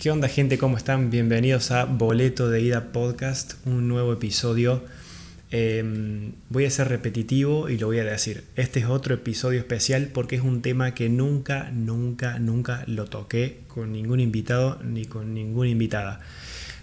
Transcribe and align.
¿Qué 0.00 0.10
onda 0.10 0.28
gente? 0.28 0.56
¿Cómo 0.56 0.78
están? 0.78 1.10
Bienvenidos 1.10 1.70
a 1.70 1.84
Boleto 1.84 2.48
de 2.48 2.62
Ida 2.62 2.90
Podcast, 2.90 3.56
un 3.66 3.86
nuevo 3.86 4.14
episodio. 4.14 4.82
Em, 5.50 6.32
voy 6.48 6.64
a 6.64 6.70
ser 6.70 6.88
repetitivo 6.88 7.68
y 7.68 7.76
lo 7.76 7.88
voy 7.88 7.98
a 7.98 8.04
decir. 8.04 8.44
Este 8.56 8.80
es 8.80 8.86
otro 8.86 9.14
episodio 9.14 9.58
especial 9.58 10.08
porque 10.10 10.36
es 10.36 10.42
un 10.42 10.62
tema 10.62 10.94
que 10.94 11.10
nunca, 11.10 11.70
nunca, 11.70 12.38
nunca 12.38 12.82
lo 12.86 13.04
toqué 13.04 13.58
con 13.68 13.92
ningún 13.92 14.20
invitado 14.20 14.80
ni 14.82 15.04
con 15.04 15.34
ninguna 15.34 15.68
invitada. 15.68 16.20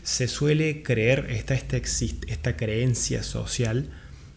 Se 0.04 0.28
suele 0.28 0.84
creer, 0.84 1.26
está 1.32 1.56
esta, 1.56 1.78
esta 1.78 2.56
creencia 2.56 3.24
social 3.24 3.90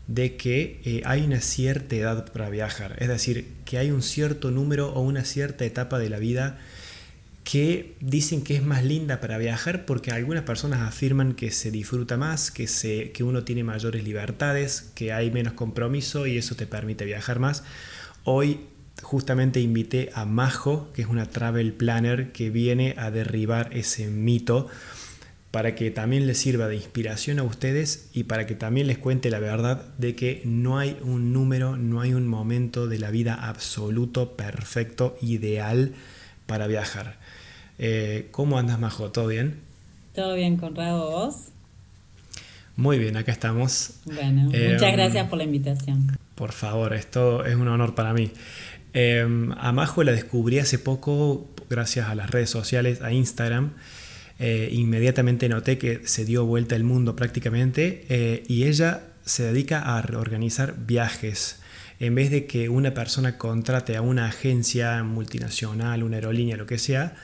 de 0.06 0.36
que 0.36 0.80
eh, 0.86 1.02
hay 1.04 1.20
una 1.20 1.42
cierta 1.42 1.96
edad 1.96 2.32
para 2.32 2.48
viajar, 2.48 2.96
es 2.98 3.08
decir, 3.08 3.46
que 3.66 3.76
hay 3.76 3.90
un 3.90 4.02
cierto 4.02 4.50
número 4.50 4.90
o 4.94 5.02
una 5.02 5.26
cierta 5.26 5.66
etapa 5.66 5.98
de 5.98 6.08
la 6.08 6.18
vida 6.18 6.58
que 7.51 7.96
dicen 7.98 8.43
que 8.43 8.55
es 8.55 8.62
más 8.62 8.85
linda 8.85 9.21
para 9.21 9.37
viajar 9.37 9.85
porque 9.85 10.12
algunas 10.12 10.45
personas 10.45 10.82
afirman 10.82 11.35
que 11.35 11.50
se 11.50 11.72
disfruta 11.72 12.17
más, 12.17 12.53
que, 12.53 12.68
se, 12.68 13.11
que 13.11 13.25
uno 13.25 13.43
tiene 13.43 13.64
mayores 13.64 14.04
libertades, 14.04 14.93
que 14.95 15.13
hay 15.13 15.32
menos 15.32 15.55
compromiso 15.55 16.29
y 16.29 16.39
eso 16.39 16.55
te 16.55 16.68
permite 16.68 17.05
viajar 17.05 17.41
más. 17.41 17.64
Hoy 18.22 18.61
justamente 19.03 19.61
invité 19.61 20.11
a 20.14 20.27
Majo, 20.27 20.93
que 20.93 21.03
es 21.03 21.08
una 21.08 21.27
travel 21.27 21.72
planner 21.72 22.31
que 22.31 22.50
viene 22.50 22.94
a 22.96 23.11
derribar 23.11 23.77
ese 23.77 24.07
mito 24.07 24.69
para 25.50 25.75
que 25.75 25.91
también 25.91 26.29
les 26.29 26.39
sirva 26.39 26.69
de 26.69 26.77
inspiración 26.77 27.41
a 27.41 27.43
ustedes 27.43 28.11
y 28.13 28.25
para 28.25 28.46
que 28.46 28.55
también 28.55 28.86
les 28.86 28.99
cuente 28.99 29.29
la 29.29 29.41
verdad 29.41 29.93
de 29.99 30.14
que 30.14 30.41
no 30.44 30.79
hay 30.79 30.96
un 31.03 31.32
número, 31.32 31.77
no 31.77 32.00
hay 32.00 32.14
un 32.14 32.28
momento 32.28 32.86
de 32.86 33.00
la 33.00 33.11
vida 33.11 33.34
absoluto, 33.34 34.36
perfecto, 34.36 35.19
ideal 35.20 35.94
para 36.50 36.67
viajar. 36.67 37.14
Eh, 37.78 38.27
¿Cómo 38.33 38.58
andas, 38.58 38.81
Majo? 38.81 39.12
¿Todo 39.12 39.28
bien? 39.28 39.61
Todo 40.17 40.34
bien, 40.34 40.56
Conrado, 40.56 41.08
¿vos? 41.08 41.36
Muy 42.74 42.98
bien, 42.98 43.16
acá 43.16 43.30
estamos. 43.30 44.00
Bueno, 44.05 44.50
eh, 44.52 44.70
muchas 44.72 44.92
gracias 44.92 45.28
por 45.28 45.39
la 45.39 45.44
invitación. 45.44 46.19
Por 46.34 46.50
favor, 46.50 46.92
esto 46.92 47.44
es 47.44 47.55
un 47.55 47.69
honor 47.69 47.94
para 47.94 48.12
mí. 48.12 48.33
Eh, 48.94 49.24
a 49.58 49.70
Majo 49.70 50.02
la 50.02 50.11
descubrí 50.11 50.58
hace 50.58 50.80
poco 50.80 51.48
gracias 51.69 52.08
a 52.08 52.16
las 52.16 52.30
redes 52.30 52.50
sociales, 52.50 53.00
a 53.00 53.12
Instagram. 53.12 53.74
inmediatamente 54.41 55.48
noté 55.48 55.78
que 55.78 56.00
se 56.05 56.24
dio 56.24 56.46
vuelta 56.46 56.74
el 56.74 56.83
mundo 56.83 57.14
prácticamente 57.14 58.42
y 58.48 58.64
ella 58.64 59.02
se 59.24 59.44
dedica 59.44 59.78
a 59.83 60.00
organizar 60.19 60.74
viajes. 60.84 61.59
En 62.00 62.14
vez 62.14 62.30
de 62.30 62.46
que 62.46 62.68
una 62.68 62.94
persona 62.94 63.36
contrate 63.38 63.96
a 63.96 64.02
una 64.02 64.26
agencia 64.26 65.02
multinacional, 65.04 66.02
una 66.02 66.16
aerolínea, 66.16 66.56
lo 66.56 66.66
que 66.66 66.78
sea, 66.78 67.14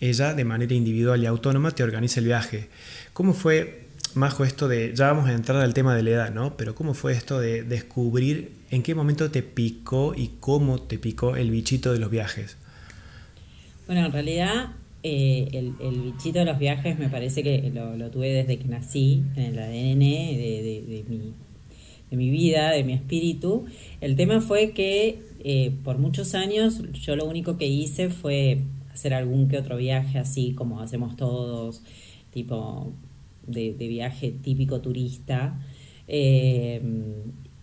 ella 0.00 0.34
de 0.34 0.44
manera 0.44 0.74
individual 0.74 1.22
y 1.22 1.26
autónoma 1.26 1.70
te 1.70 1.82
organiza 1.82 2.20
el 2.20 2.26
viaje. 2.26 2.68
¿Cómo 3.12 3.34
fue, 3.34 3.86
Majo, 4.14 4.44
esto 4.44 4.68
de, 4.68 4.94
ya 4.94 5.08
vamos 5.08 5.28
a 5.28 5.34
entrar 5.34 5.62
al 5.62 5.74
tema 5.74 5.94
de 5.94 6.02
la 6.02 6.10
edad, 6.10 6.34
¿no? 6.34 6.56
Pero 6.56 6.74
¿cómo 6.74 6.94
fue 6.94 7.12
esto 7.12 7.38
de 7.38 7.62
descubrir 7.62 8.52
en 8.70 8.82
qué 8.82 8.94
momento 8.94 9.30
te 9.30 9.42
picó 9.42 10.14
y 10.16 10.32
cómo 10.40 10.80
te 10.80 10.98
picó 10.98 11.36
el 11.36 11.50
bichito 11.50 11.92
de 11.92 11.98
los 11.98 12.10
viajes? 12.10 12.56
Bueno, 13.86 14.06
en 14.06 14.12
realidad 14.12 14.72
eh, 15.02 15.48
el, 15.52 16.00
bichito 16.00 16.40
de 16.40 16.46
los 16.46 16.58
viajes 16.58 16.98
me 16.98 17.08
parece 17.08 17.42
que 17.42 17.70
lo, 17.72 18.10
tuve 18.10 18.28
desde 18.28 18.58
que 18.58 18.64
nací, 18.64 19.22
en 19.36 19.44
el 19.44 19.58
ADN 19.58 20.00
de, 20.00 21.04
mi, 21.08 21.32
de 22.10 22.16
mi 22.16 22.30
vida, 22.30 22.70
de 22.70 22.84
mi 22.84 22.92
espíritu. 22.92 23.64
El 24.00 24.16
tema 24.16 24.40
fue 24.40 24.72
que 24.72 25.20
eh, 25.40 25.72
por 25.84 25.98
muchos 25.98 26.34
años 26.34 26.82
yo 26.92 27.16
lo 27.16 27.24
único 27.24 27.56
que 27.56 27.66
hice 27.66 28.10
fue 28.10 28.62
hacer 28.92 29.14
algún 29.14 29.48
que 29.48 29.58
otro 29.58 29.76
viaje 29.76 30.18
así 30.18 30.52
como 30.52 30.80
hacemos 30.80 31.16
todos, 31.16 31.82
tipo 32.32 32.92
de, 33.46 33.72
viaje 33.72 34.30
típico 34.30 34.80
turista. 34.80 35.60
Eh, 36.08 36.80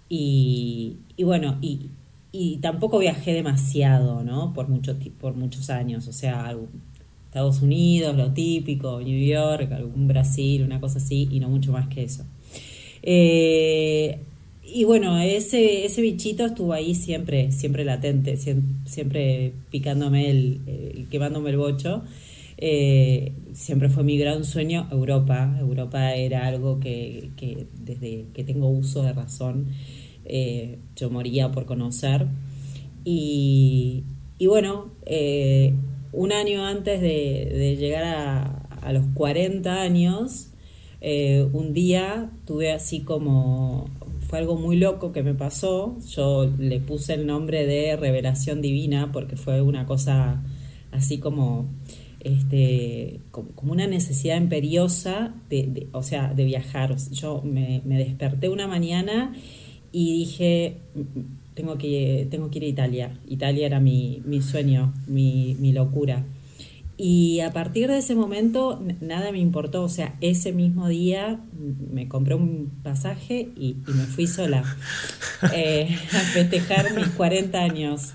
y, 0.10 0.98
bueno, 1.24 1.58
y, 1.62 2.58
tampoco 2.62 3.00
viajé 3.00 3.34
demasiado, 3.34 4.24
¿no? 4.24 4.54
Por, 4.54 4.68
mucho, 4.70 4.96
por 5.20 5.36
muchos 5.36 5.70
años, 5.70 6.08
o 6.08 6.14
sea, 6.14 6.56
Estados 7.26 7.62
Unidos, 7.64 8.16
lo 8.16 8.32
típico, 8.32 9.02
New 9.02 9.26
York, 9.26 9.72
algún 9.72 10.08
Brasil, 10.08 10.62
una 10.64 10.80
cosa 10.80 11.00
así, 11.00 11.28
y 11.32 11.40
no 11.40 11.50
mucho 11.50 11.72
más 11.72 11.88
que 11.88 12.04
eso. 12.04 12.26
Eh, 13.02 14.20
y 14.66 14.86
bueno, 14.86 15.20
ese, 15.20 15.86
ese 15.86 16.02
bichito 16.02 16.46
estuvo 16.46 16.74
ahí 16.74 16.96
siempre, 16.96 17.52
siempre 17.52 17.84
latente, 17.84 18.38
siempre, 18.38 19.54
picándome, 19.70 20.30
el, 20.30 21.08
quemándome 21.12 21.50
el 21.50 21.58
bocho. 21.58 22.04
Eh, 22.58 23.34
siempre 23.54 23.90
fue 23.90 24.04
mi 24.04 24.18
gran 24.18 24.46
sueño 24.46 24.88
Europa. 24.90 25.58
Europa 25.60 26.16
era 26.16 26.48
algo 26.48 26.80
que, 26.80 27.30
desde 27.84 28.26
que 28.34 28.44
tengo 28.46 28.70
uso 28.70 29.04
de 29.04 29.12
razón 29.12 29.68
eh, 30.24 30.80
yo 30.96 31.10
moría 31.10 31.52
por 31.52 31.66
conocer. 31.66 32.28
Y, 33.04 34.06
bueno, 34.48 34.92
eh, 35.06 35.74
un 36.14 36.32
año 36.32 36.66
antes 36.66 37.02
de, 37.02 37.76
llegar 37.78 38.04
a, 38.06 38.66
a, 38.82 38.94
los 38.94 39.06
40 39.14 39.82
años, 39.82 40.52
un 41.02 41.74
día 41.74 42.32
tuve 42.46 42.72
así 42.72 43.02
como 43.02 43.90
fue 44.34 44.40
algo 44.40 44.56
muy 44.56 44.78
loco 44.78 45.12
que 45.12 45.22
me 45.22 45.36
pasó. 45.36 45.96
Yo 46.10 46.52
le 46.58 46.80
puse 46.80 47.14
el 47.14 47.28
nombre 47.28 47.68
de 47.68 47.96
Revelación 47.96 48.64
Divina 48.64 49.12
porque 49.12 49.36
fue 49.36 49.62
una 49.62 49.86
cosa 49.86 50.42
así 50.90 51.20
como, 51.20 51.68
este, 52.20 53.20
como, 53.30 53.52
una 53.72 53.86
necesidad 53.86 54.38
imperiosa 54.38 55.36
de, 55.52 55.86
o 55.92 56.02
sea, 56.02 56.34
de 56.34 56.46
viajar. 56.46 56.96
Yo 57.12 57.44
me, 57.44 57.84
desperté 57.86 58.50
una 58.50 58.66
mañana 58.66 59.36
y 59.92 60.18
dije, 60.18 60.78
tengo 61.54 61.78
que, 61.78 62.28
tengo 62.32 62.50
que 62.50 62.58
ir 62.58 62.64
a 62.64 62.68
Italia. 62.70 63.20
Italia 63.28 63.68
era 63.68 63.80
mi, 63.80 64.24
sueño, 64.42 64.96
mi, 65.06 65.56
mi 65.60 65.74
locura. 65.74 66.26
Y 67.06 67.42
a 67.42 67.52
partir 67.52 67.90
de 67.90 67.98
ese 67.98 68.16
momento 68.16 68.82
nada 69.02 69.34
me 69.34 69.40
importó, 69.40 69.84
o 69.84 69.90
sea, 69.90 70.16
ese 70.22 70.54
mismo 70.54 70.88
día 70.88 71.38
me 71.92 72.08
compré 72.08 72.34
un 72.34 72.72
pasaje 72.82 73.50
y, 73.58 73.76
me 73.88 74.06
fui 74.06 74.26
sola 74.26 74.64
eh, 75.54 75.94
a 76.14 76.20
festejar 76.20 76.96
mis 76.96 77.10
40 77.10 77.62
años. 77.62 78.14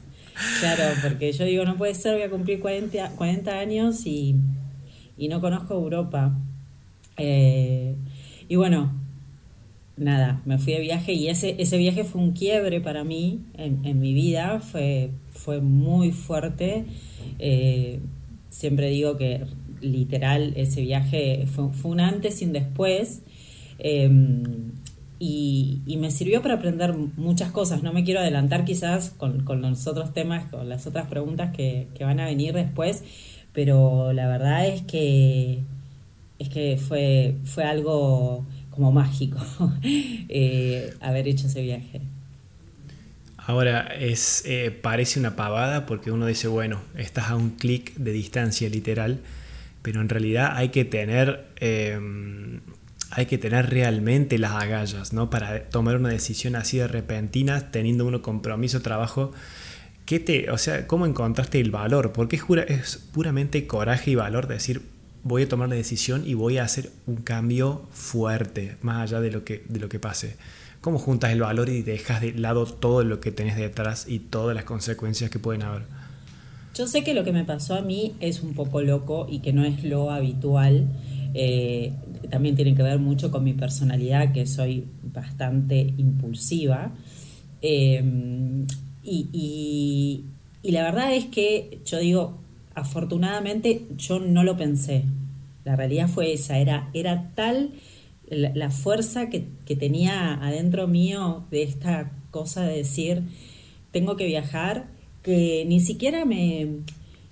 Claro, 0.61 0.85
porque 1.03 1.33
yo 1.33 1.45
digo, 1.45 1.67
no 1.67 1.77
puede 1.77 1.95
ser, 1.95 2.15
voy 2.15 2.23
a 2.23 2.31
cumplir 2.31 2.61
40, 2.61 3.11
40 3.11 3.59
años 3.59 4.07
y, 4.07 4.37
no 5.19 5.43
conozco 5.43 5.75
Europa. 5.75 6.35
Eh, 7.19 7.95
y 8.49 8.57
bueno, 8.57 8.91
nada, 9.99 10.41
me 10.47 10.57
fui 10.57 10.73
de 10.73 10.81
viaje 10.81 11.13
y 11.13 11.29
ese, 11.29 11.57
ese 11.59 11.77
viaje 11.77 12.05
fue 12.05 12.23
un 12.23 12.33
quiebre 12.33 12.81
para 12.81 13.05
mí 13.05 13.41
en, 13.53 13.85
en 13.85 14.01
mi 14.01 14.15
vida, 14.15 14.61
fue, 14.61 15.11
fue 15.29 15.61
muy 15.61 16.11
fuerte. 16.11 16.87
Eh, 17.39 18.01
siempre 18.51 18.91
digo 18.91 19.17
que 19.17 19.45
literal 19.81 20.53
ese 20.57 20.83
viaje 20.83 21.47
fue, 21.47 21.71
un 21.91 22.01
antes 22.01 22.43
y 22.43 22.47
un 22.47 22.53
después. 22.53 23.23
Em, 23.79 24.73
y, 25.19 25.97
me 25.99 26.11
sirvió 26.11 26.43
para 26.43 26.55
aprender 26.55 26.95
muchas 27.17 27.51
cosas. 27.51 27.83
No 27.83 27.93
me 27.93 28.05
quiero 28.05 28.21
adelantar 28.21 28.65
quizás 28.65 29.11
con, 29.11 29.45
los 29.61 29.87
otros 29.87 30.13
temas, 30.13 30.51
con 30.51 30.69
las 30.69 30.87
otras 30.87 31.09
preguntas 31.09 31.55
que, 31.55 31.89
van 32.01 32.21
a 32.21 32.27
venir 32.27 32.55
después, 32.55 33.03
pero 33.53 34.13
la 34.13 34.29
verdad 34.29 34.67
es 34.67 34.83
que, 34.83 35.61
es 36.39 36.49
que 36.49 36.77
fue, 36.77 37.37
fue 37.45 37.65
algo 37.65 38.47
como 38.71 38.93
mágico 38.93 39.39
eh, 39.83 40.93
haber 41.01 41.27
hecho 41.29 41.49
ese 41.49 41.63
viaje. 41.63 42.01
Ahora, 43.49 43.95
es, 43.99 44.43
eh, 44.45 44.71
parece 44.71 45.19
una 45.19 45.35
pavada 45.35 45.87
porque 45.87 46.11
uno 46.11 46.27
dice, 46.27 46.49
bueno, 46.49 46.83
estás 46.99 47.31
a 47.31 47.35
un 47.35 47.53
clic 47.53 47.95
de 47.95 48.13
distancia 48.13 48.69
literal, 48.69 49.21
pero 49.81 50.03
en 50.03 50.11
realidad 50.11 50.53
hay 50.55 50.69
que 50.69 50.85
tener, 50.85 51.47
em, 51.57 52.61
hay 53.11 53.25
que 53.25 53.39
tener 53.39 53.71
realmente 53.71 54.37
las 54.37 54.53
agallas, 54.53 55.15
¿no? 55.15 55.31
Para 55.31 55.71
tomar 55.71 55.97
una 55.97 56.11
decisión 56.11 56.57
así 56.57 56.77
de 56.77 56.89
repentina, 56.89 57.71
teniendo 57.71 58.05
uno 58.05 58.21
compromiso, 58.21 58.83
trabajo. 58.83 59.33
¿Qué 60.05 60.21
te, 60.21 60.51
o 60.51 60.59
sea, 60.59 60.87
¿Cómo 60.87 61.07
encontraste 61.07 61.59
el 61.59 61.71
valor? 61.71 62.13
Porque 62.13 62.37
es, 62.37 62.43
es 62.69 62.97
puramente 62.99 63.67
coraje 63.67 64.11
y 64.11 64.15
valor 64.15 64.47
decir, 64.47 64.83
voy 65.23 65.45
a 65.45 65.49
tomar 65.49 65.71
la 65.71 65.75
decisión 65.75 66.27
y 66.27 66.35
voy 66.35 66.59
a 66.59 66.65
hacer 66.65 66.91
un 67.07 67.17
cambio 67.17 67.89
fuerte, 67.93 68.77
más 68.83 69.05
allá 69.05 69.23
de 69.23 69.31
lo 69.31 69.43
que, 69.45 69.65
de 69.71 69.81
lo 69.81 69.89
que 69.89 69.99
pase. 69.99 70.37
¿Cómo 70.81 70.99
juntas 70.99 71.33
el 71.33 71.41
valor 71.41 71.69
y 71.69 71.83
dejas 71.83 72.21
de 72.21 72.33
lado 72.35 72.65
todo 72.65 73.03
lo 73.03 73.21
que 73.21 73.33
tenés 73.33 73.57
detrás 73.57 74.07
y 74.09 74.21
todas 74.21 74.55
las 74.55 74.65
consecuencias 74.65 75.31
que 75.31 75.39
pueden 75.39 75.63
haber? 75.63 75.83
Yo 76.75 76.87
sé 76.87 77.03
que 77.03 77.15
lo 77.15 77.25
que 77.25 77.33
me 77.33 77.45
pasó 77.45 77.75
a 77.75 77.81
mí 77.81 78.15
es 78.21 78.43
un 78.43 78.55
poco 78.55 78.81
loco 78.83 79.27
y 79.29 79.41
que 79.41 79.53
no 79.53 79.65
es 79.65 79.83
lo 79.83 80.11
habitual. 80.13 80.87
Eh, 81.35 81.93
también 82.31 82.55
tiene 82.55 82.77
que 82.77 82.83
ver 82.85 83.01
mucho 83.01 83.33
con 83.33 83.43
mi 83.43 83.53
personalidad, 83.55 84.33
que 84.33 84.47
soy 84.47 84.87
bastante 85.03 85.95
impulsiva. 85.97 86.93
Eh, 87.61 88.01
y, 89.03 90.25
y, 90.63 90.71
la 90.71 90.83
verdad 90.83 91.13
es 91.15 91.27
que 91.27 91.81
yo 91.85 91.99
digo, 91.99 92.39
afortunadamente 92.77 93.87
yo 93.97 94.21
no 94.21 94.45
lo 94.45 94.57
pensé. 94.57 95.05
La 95.65 95.75
realidad 95.75 96.09
fue 96.09 96.33
esa, 96.33 96.59
era, 96.59 96.91
era 96.93 97.33
tal 97.35 97.71
la, 98.31 98.71
fuerza 98.71 99.29
que, 99.29 99.41
tenía 99.77 100.35
adentro 100.35 100.87
mío 100.87 101.45
de 101.51 101.63
esta 101.63 102.13
cosa 102.31 102.63
de 102.63 102.77
decir, 102.77 103.23
tengo 103.91 104.17
que 104.17 104.27
viajar, 104.27 104.89
que 105.23 105.65
ni 105.67 105.81
siquiera 105.81 106.25
me, 106.25 106.81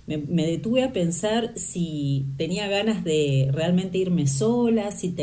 me, 0.07 0.47
detuve 0.47 0.83
a 0.83 0.93
pensar 0.93 1.51
si 1.57 2.25
tenía 2.37 2.67
ganas 2.69 3.03
de 3.03 3.49
realmente 3.51 3.97
irme 3.97 4.25
sola, 4.25 4.91
si 4.91 5.13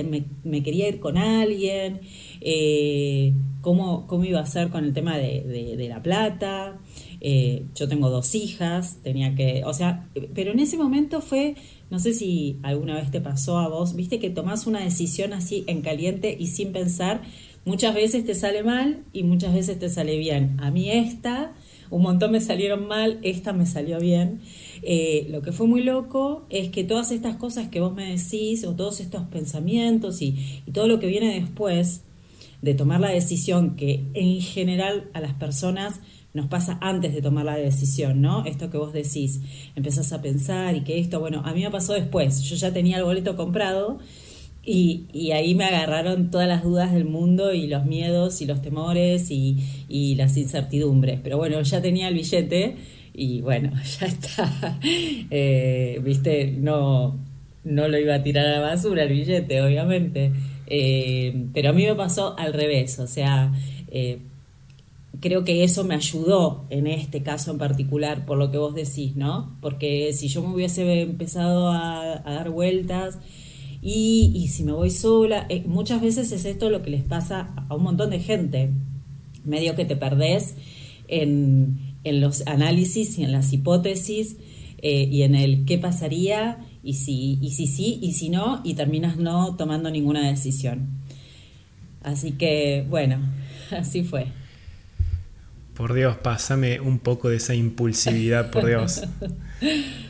me, 0.44 0.62
quería 0.62 0.88
ir 0.88 1.00
con 1.00 1.16
alguien, 1.16 2.00
eh, 2.42 3.32
cómo, 3.62 4.06
cómo, 4.06 4.24
iba 4.24 4.40
a 4.40 4.46
ser 4.46 4.68
con 4.68 4.84
el 4.84 4.92
tema 4.92 5.16
de, 5.16 5.74
de, 5.78 5.88
la 5.88 6.02
plata. 6.02 6.78
Eh, 7.22 7.64
yo 7.74 7.88
tengo 7.88 8.10
dos 8.10 8.34
hijas, 8.34 8.98
tenía 9.02 9.34
que, 9.34 9.62
o 9.64 9.72
sea, 9.72 10.06
pero 10.34 10.52
en 10.52 10.60
ese 10.60 10.76
momento 10.76 11.22
fue, 11.22 11.54
no 11.88 11.98
sé 11.98 12.12
si 12.12 12.58
alguna 12.62 12.96
vez 12.96 13.10
te 13.10 13.22
pasó 13.22 13.56
a 13.56 13.68
vos, 13.68 13.96
viste 13.96 14.18
que 14.18 14.28
tomás 14.28 14.66
una 14.66 14.80
decisión 14.80 15.32
así 15.32 15.64
en 15.66 15.80
caliente 15.80 16.36
y 16.38 16.48
sin 16.48 16.72
pensar, 16.72 17.22
muchas 17.64 17.94
veces 17.94 18.26
te 18.26 18.34
sale 18.34 18.62
mal 18.62 19.04
y 19.14 19.22
muchas 19.22 19.54
veces 19.54 19.78
te 19.78 19.88
sale 19.88 20.18
bien. 20.18 20.58
A 20.60 20.70
mí 20.70 20.90
esta, 20.90 21.54
un 21.90 22.02
montón 22.02 22.32
me 22.32 22.40
salieron 22.40 22.86
mal, 22.86 23.18
esta 23.22 23.52
me 23.52 23.66
salió 23.66 23.98
bien. 23.98 24.40
Eh, 24.82 25.26
lo 25.30 25.42
que 25.42 25.52
fue 25.52 25.66
muy 25.66 25.82
loco 25.82 26.46
es 26.50 26.70
que 26.70 26.84
todas 26.84 27.10
estas 27.10 27.36
cosas 27.36 27.68
que 27.68 27.80
vos 27.80 27.94
me 27.94 28.16
decís, 28.16 28.64
o 28.64 28.74
todos 28.74 29.00
estos 29.00 29.22
pensamientos 29.24 30.22
y, 30.22 30.62
todo 30.72 30.88
lo 30.88 30.98
que 30.98 31.06
viene 31.06 31.40
después 31.40 32.02
de 32.62 32.74
tomar 32.74 33.00
la 33.00 33.10
decisión, 33.10 33.76
que 33.76 34.06
en 34.14 34.40
general 34.40 35.10
a 35.12 35.20
las 35.20 35.34
personas 35.34 36.00
nos 36.32 36.46
pasa 36.46 36.78
antes 36.80 37.14
de 37.14 37.22
tomar 37.22 37.44
la 37.44 37.56
decisión, 37.56 38.20
¿no? 38.20 38.44
Esto 38.44 38.70
que 38.70 38.76
vos 38.76 38.92
decís, 38.92 39.40
empezás 39.76 40.12
a 40.12 40.20
pensar 40.20 40.74
y 40.74 40.82
que 40.82 40.98
esto, 40.98 41.20
bueno, 41.20 41.42
a 41.44 41.52
mí 41.52 41.62
me 41.62 41.70
pasó 41.70 41.92
después, 41.92 42.42
yo 42.42 42.56
ya 42.56 42.72
tenía 42.72 42.98
el 42.98 43.04
boleto 43.04 43.36
comprado 43.36 44.00
y, 44.66 45.30
ahí 45.32 45.54
me 45.54 45.64
agarraron 45.64 46.30
todas 46.30 46.48
las 46.48 46.62
dudas 46.62 46.92
del 46.92 47.04
mundo 47.04 47.52
y 47.52 47.66
los 47.66 47.84
miedos 47.84 48.40
y 48.40 48.46
los 48.46 48.62
temores 48.62 49.30
y, 49.30 49.58
y 49.88 50.14
las 50.14 50.36
incertidumbres, 50.36 51.20
pero 51.22 51.36
bueno, 51.36 51.60
ya 51.62 51.82
tenía 51.82 52.08
el 52.08 52.14
billete 52.14 52.76
y 53.14 53.40
bueno, 53.40 53.72
ya 54.00 54.06
está. 54.06 54.78
Eh, 55.30 56.00
viste, 56.02 56.52
no, 56.58 57.18
no 57.64 57.88
lo 57.88 57.98
iba 57.98 58.16
a 58.16 58.22
tirar 58.22 58.46
a 58.46 58.52
la 58.52 58.60
basura 58.60 59.04
el 59.04 59.10
billete, 59.10 59.62
obviamente. 59.62 60.32
Eh, 60.66 61.46
pero 61.52 61.70
a 61.70 61.72
mí 61.72 61.84
me 61.84 61.94
pasó 61.94 62.38
al 62.38 62.52
revés, 62.52 62.98
o 62.98 63.06
sea, 63.06 63.52
eh, 63.88 64.18
creo 65.20 65.44
que 65.44 65.62
eso 65.62 65.84
me 65.84 65.94
ayudó 65.94 66.64
en 66.70 66.86
este 66.86 67.22
caso 67.22 67.50
en 67.50 67.58
particular, 67.58 68.24
por 68.24 68.38
lo 68.38 68.50
que 68.50 68.58
vos 68.58 68.74
decís, 68.74 69.14
¿no? 69.14 69.56
Porque 69.60 70.12
si 70.12 70.28
yo 70.28 70.42
me 70.42 70.54
hubiese 70.54 71.02
empezado 71.02 71.70
a, 71.70 72.22
dar 72.24 72.50
vueltas 72.50 73.18
y, 73.84 74.32
y, 74.34 74.48
si 74.48 74.64
me 74.64 74.72
voy 74.72 74.90
sola, 74.90 75.46
muchas 75.66 76.00
veces 76.00 76.32
es 76.32 76.44
esto 76.44 76.70
lo 76.70 76.82
que 76.82 76.90
les 76.90 77.02
pasa 77.02 77.54
a 77.68 77.74
un 77.74 77.82
montón 77.82 78.10
de 78.10 78.18
gente, 78.18 78.70
medio 79.44 79.76
que 79.76 79.84
te 79.84 79.94
perdés 79.94 80.54
en 81.06 81.94
en 82.04 82.20
los 82.20 82.46
análisis 82.46 83.18
y 83.18 83.24
en 83.24 83.32
las 83.32 83.52
hipótesis 83.52 84.36
eh, 84.78 85.08
y 85.10 85.22
en 85.22 85.34
el 85.34 85.64
qué 85.64 85.78
pasaría 85.78 86.58
y 86.82 86.94
si, 86.94 87.38
y 87.40 87.50
si 87.52 87.66
sí 87.66 87.98
y 88.00 88.12
si 88.12 88.28
no, 88.28 88.60
y 88.62 88.74
terminas 88.74 89.16
no 89.16 89.56
tomando 89.56 89.90
ninguna 89.90 90.28
decisión. 90.28 90.88
Así 92.02 92.32
que, 92.32 92.86
bueno, 92.88 93.18
así 93.70 94.04
fue. 94.04 94.26
Por 95.74 95.94
Dios, 95.94 96.16
pásame 96.18 96.78
un 96.78 96.98
poco 97.00 97.30
de 97.30 97.36
esa 97.36 97.54
impulsividad, 97.54 98.50
por 98.50 98.66
Dios. 98.66 99.02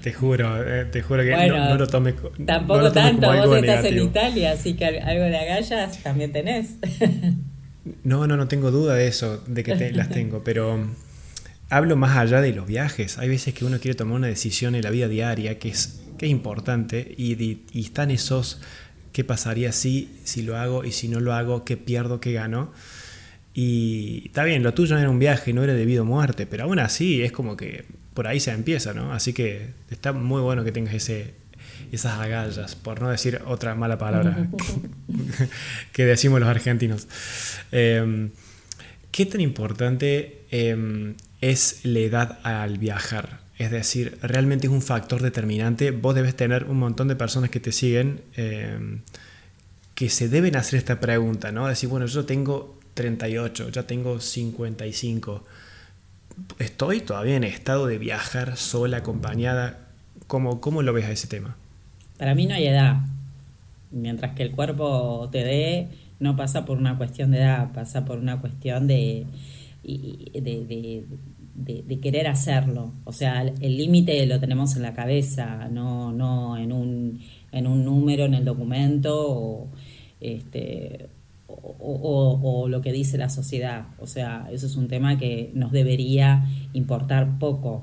te 0.02 0.12
juro, 0.12 0.62
eh, 0.62 0.86
te 0.86 1.02
juro 1.02 1.22
que 1.22 1.48
no, 1.48 1.76
lo 1.76 1.86
tome 1.86 2.14
Tampoco 2.44 2.92
tanto, 2.92 3.26
vos 3.32 3.56
estás 3.58 3.84
en 3.84 4.02
Italia, 4.02 4.52
así 4.52 4.74
que 4.74 4.86
algo 4.86 5.24
de 5.24 5.36
agallas 5.36 6.02
también 6.02 6.32
tenés. 6.32 6.76
no, 8.04 8.26
no, 8.26 8.36
no 8.36 8.48
tengo 8.48 8.70
duda 8.70 8.94
de 8.94 9.06
eso, 9.06 9.42
de 9.46 9.62
que 9.62 9.92
las 9.92 10.08
tengo, 10.08 10.42
pero 10.44 10.78
hablo 11.70 11.96
más 11.96 12.16
allá 12.16 12.40
de 12.40 12.52
los 12.52 12.66
viajes. 12.66 13.18
Hay 13.18 13.28
veces 13.28 13.54
que 13.54 13.64
uno 13.64 13.78
quiere 13.78 13.94
tomar 13.94 14.16
una 14.16 14.26
decisión 14.28 14.74
en 14.74 14.82
la 14.82 14.90
vida 14.90 15.08
diaria 15.08 15.58
que 15.58 15.68
es, 15.68 16.02
que 16.18 16.26
es 16.26 16.32
importante 16.32 17.14
y, 17.16 17.34
y, 17.72 17.80
están 17.80 18.10
esos 18.10 18.60
qué 19.12 19.24
pasaría 19.24 19.72
si, 19.72 20.10
si 20.24 20.42
lo 20.42 20.56
hago 20.56 20.84
y 20.84 20.92
si 20.92 21.08
no 21.08 21.20
lo 21.20 21.34
hago, 21.34 21.64
qué 21.64 21.76
pierdo, 21.76 22.20
qué 22.20 22.32
gano. 22.32 22.72
Y 23.54 24.22
está 24.26 24.42
bien, 24.42 24.64
lo 24.64 24.74
tuyo 24.74 24.96
no 24.96 25.00
era 25.00 25.10
un 25.10 25.20
viaje, 25.20 25.52
no 25.52 25.62
era 25.62 25.74
debido 25.74 26.02
a 26.02 26.06
muerte, 26.06 26.46
pero 26.46 26.64
aún 26.64 26.80
así 26.80 27.22
es 27.22 27.30
como 27.30 27.56
que 27.56 27.84
por 28.14 28.26
ahí 28.26 28.40
se 28.40 28.52
empieza, 28.52 28.94
¿no? 28.94 29.12
Así 29.12 29.32
que 29.32 29.68
está 29.90 30.12
muy 30.12 30.40
bueno 30.40 30.64
que 30.64 30.72
tengas 30.72 30.94
ese, 30.94 31.34
esas 31.92 32.18
agallas, 32.18 32.76
por 32.76 33.02
no 33.02 33.10
decir 33.10 33.42
otra 33.46 33.74
mala 33.74 33.98
palabra 33.98 34.48
que 35.92 36.04
decimos 36.04 36.40
los 36.40 36.48
argentinos. 36.48 37.08
Em, 37.72 38.30
¿Qué 39.10 39.26
tan 39.26 39.40
importante 39.40 40.42
em, 40.50 41.14
es 41.50 41.80
la 41.84 41.98
edad 41.98 42.38
al 42.42 42.78
viajar. 42.78 43.40
Es 43.58 43.70
decir, 43.70 44.18
realmente 44.22 44.66
es 44.66 44.72
un 44.72 44.82
factor 44.82 45.22
determinante. 45.22 45.90
Vos 45.90 46.14
debes 46.14 46.34
tener 46.34 46.64
un 46.64 46.78
montón 46.78 47.06
de 47.08 47.16
personas 47.16 47.50
que 47.50 47.60
te 47.60 47.70
siguen 47.70 48.22
eh, 48.36 48.98
que 49.94 50.08
se 50.08 50.28
deben 50.28 50.56
hacer 50.56 50.78
esta 50.78 51.00
pregunta, 51.00 51.52
¿no? 51.52 51.68
Decir, 51.68 51.88
bueno, 51.88 52.06
yo 52.06 52.24
tengo 52.24 52.80
38, 52.94 53.68
ya 53.70 53.84
tengo 53.84 54.20
55. 54.20 55.44
¿Estoy 56.58 57.00
todavía 57.00 57.36
en 57.36 57.44
estado 57.44 57.86
de 57.86 57.98
viajar 57.98 58.56
sola, 58.56 58.98
acompañada? 58.98 59.78
¿Cómo, 60.26 60.60
cómo 60.60 60.82
lo 60.82 60.92
ves 60.92 61.06
a 61.06 61.12
ese 61.12 61.28
tema? 61.28 61.56
Para 62.18 62.34
mí 62.34 62.46
no 62.46 62.54
hay 62.54 62.66
edad. 62.66 62.96
Mientras 63.90 64.34
que 64.34 64.42
el 64.42 64.50
cuerpo 64.50 65.28
te 65.30 65.44
dé, 65.44 65.88
no 66.18 66.36
pasa 66.36 66.64
por 66.64 66.78
una 66.78 66.96
cuestión 66.96 67.30
de 67.30 67.38
edad, 67.38 67.72
pasa 67.72 68.04
por 68.04 68.18
una 68.18 68.40
cuestión 68.40 68.86
de, 68.86 69.26
querer 72.02 72.26
hacerlo. 72.26 72.92
O 73.04 73.12
sea, 73.12 73.42
el 73.42 73.76
límite 73.76 74.26
lo 74.26 74.40
tenemos 74.40 74.76
en 74.76 74.82
la 74.82 74.94
cabeza, 74.94 75.68
no, 75.70 76.12
no 76.12 76.56
en, 76.56 76.72
un, 76.72 77.20
en 77.52 77.66
un 77.66 77.84
número 77.84 78.24
en 78.24 78.34
el 78.34 78.44
documento 78.44 79.14
o, 79.16 79.68
este, 80.20 81.08
o, 81.62 82.66
lo 82.68 82.80
que 82.80 82.92
dice 82.92 83.18
la 83.18 83.28
sociedad. 83.28 83.86
O 83.98 84.06
sea, 84.06 84.48
eso 84.52 84.66
es 84.66 84.76
un 84.76 84.88
tema 84.88 85.18
que 85.18 85.50
nos 85.54 85.72
debería 85.72 86.46
importar 86.72 87.38
poco. 87.38 87.82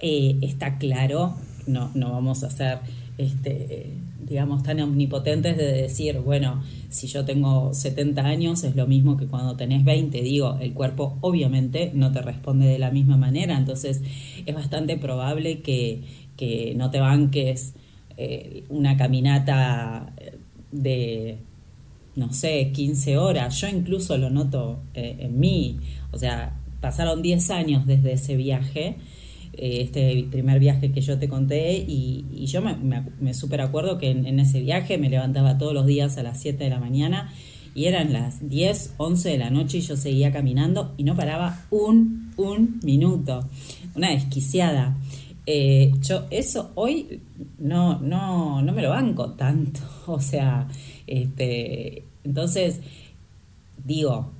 Eh, 0.00 0.38
está 0.42 0.78
claro, 0.78 1.34
no, 1.66 1.90
no 1.94 2.12
vamos 2.12 2.42
a 2.42 2.48
hacer 2.48 2.78
este, 3.18 3.90
digamos, 4.24 4.62
tan 4.62 4.80
omnipotentes 4.80 5.56
de 5.56 5.72
decir, 5.72 6.18
bueno, 6.18 6.62
si 6.88 7.06
yo 7.06 7.24
tengo 7.24 7.74
70 7.74 8.22
años 8.24 8.64
es 8.64 8.76
lo 8.76 8.86
mismo 8.86 9.16
que 9.16 9.26
cuando 9.26 9.56
tenés 9.56 9.84
20, 9.84 10.22
digo, 10.22 10.58
el 10.60 10.72
cuerpo 10.72 11.18
obviamente 11.20 11.90
no 11.94 12.12
te 12.12 12.22
responde 12.22 12.66
de 12.66 12.78
la 12.78 12.90
misma 12.90 13.16
manera, 13.16 13.56
entonces 13.56 14.00
es 14.46 14.54
bastante 14.54 14.96
probable 14.96 15.60
que, 15.60 16.02
no 16.74 16.90
te 16.90 16.98
banques 16.98 17.74
eh, 18.16 18.64
una 18.68 18.96
caminata 18.96 20.12
de, 20.72 21.38
no 22.16 22.32
sé, 22.32 22.70
15 22.72 23.16
horas, 23.16 23.60
yo 23.60 23.68
incluso 23.68 24.16
lo 24.18 24.30
noto 24.30 24.82
eh, 24.94 25.16
en 25.20 25.38
mí, 25.38 25.78
o 26.10 26.18
sea, 26.18 26.58
pasaron 26.80 27.22
10 27.22 27.50
años 27.50 27.86
desde 27.86 28.12
ese 28.12 28.36
viaje 28.36 28.96
eh, 29.54 29.82
este 29.82 30.26
primer 30.30 30.58
viaje 30.60 30.92
que 30.92 31.02
yo 31.02 31.18
te 31.18 31.28
conté 31.28 31.74
y, 31.76 32.46
yo 32.46 32.62
me, 32.62 32.74
me, 33.20 33.34
super 33.34 33.60
acuerdo 33.60 33.98
que 33.98 34.10
en, 34.10 34.40
ese 34.40 34.60
viaje 34.60 34.96
me 34.96 35.10
levantaba 35.10 35.58
todos 35.58 35.74
los 35.74 35.86
días 35.86 36.16
a 36.16 36.22
las 36.22 36.40
7 36.40 36.64
de 36.64 36.70
la 36.70 36.80
mañana 36.80 37.32
y 37.74 37.84
eran 37.84 38.12
las 38.12 38.48
10, 38.48 38.94
11 38.96 39.28
de 39.28 39.38
la 39.38 39.50
noche 39.50 39.78
y 39.78 39.80
yo 39.82 39.96
seguía 39.96 40.32
caminando 40.32 40.94
y 40.96 41.04
no 41.04 41.14
paraba 41.14 41.66
un, 41.70 42.32
un 42.36 42.80
minuto, 42.82 43.46
una 43.94 44.10
desquiciada. 44.10 44.96
Eh, 45.44 45.90
yo 46.00 46.26
eso 46.30 46.70
hoy 46.74 47.20
no, 47.58 47.98
no, 47.98 48.62
no 48.62 48.72
me 48.72 48.80
lo 48.80 48.90
banco 48.90 49.32
tanto, 49.32 49.80
o 50.06 50.20
sea, 50.20 50.68
este, 51.06 52.04
entonces 52.24 52.80
digo, 53.84 54.32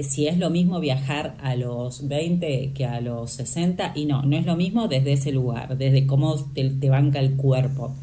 si 0.00 0.26
es 0.26 0.38
lo 0.38 0.50
mismo 0.50 0.80
viajar 0.80 1.36
a 1.40 1.56
los 1.56 2.06
20 2.06 2.72
que 2.74 2.84
a 2.84 3.00
los 3.00 3.30
60, 3.32 3.92
y 3.94 4.06
no, 4.06 4.22
no 4.22 4.36
es 4.36 4.46
lo 4.46 4.56
mismo 4.56 4.88
desde 4.88 5.12
ese 5.12 5.32
lugar, 5.32 5.76
desde 5.78 6.06
cómo 6.06 6.36
te, 6.52 6.90
banca 6.90 7.18
el 7.18 7.36
cuerpo. 7.36 7.94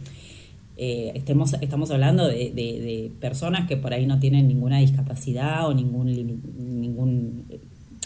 Eh, 0.78 1.14
estemos, 1.16 1.54
estamos 1.62 1.92
hablando 1.92 2.28
de, 2.28 3.12
personas 3.22 3.68
que 3.68 3.78
por 3.78 3.94
ahí 3.94 4.06
no 4.06 4.20
tienen 4.20 4.48
ninguna 4.48 4.80
discapacidad 4.80 5.68
o 5.68 5.74
ningún 5.74 6.06
ningún 6.82 7.46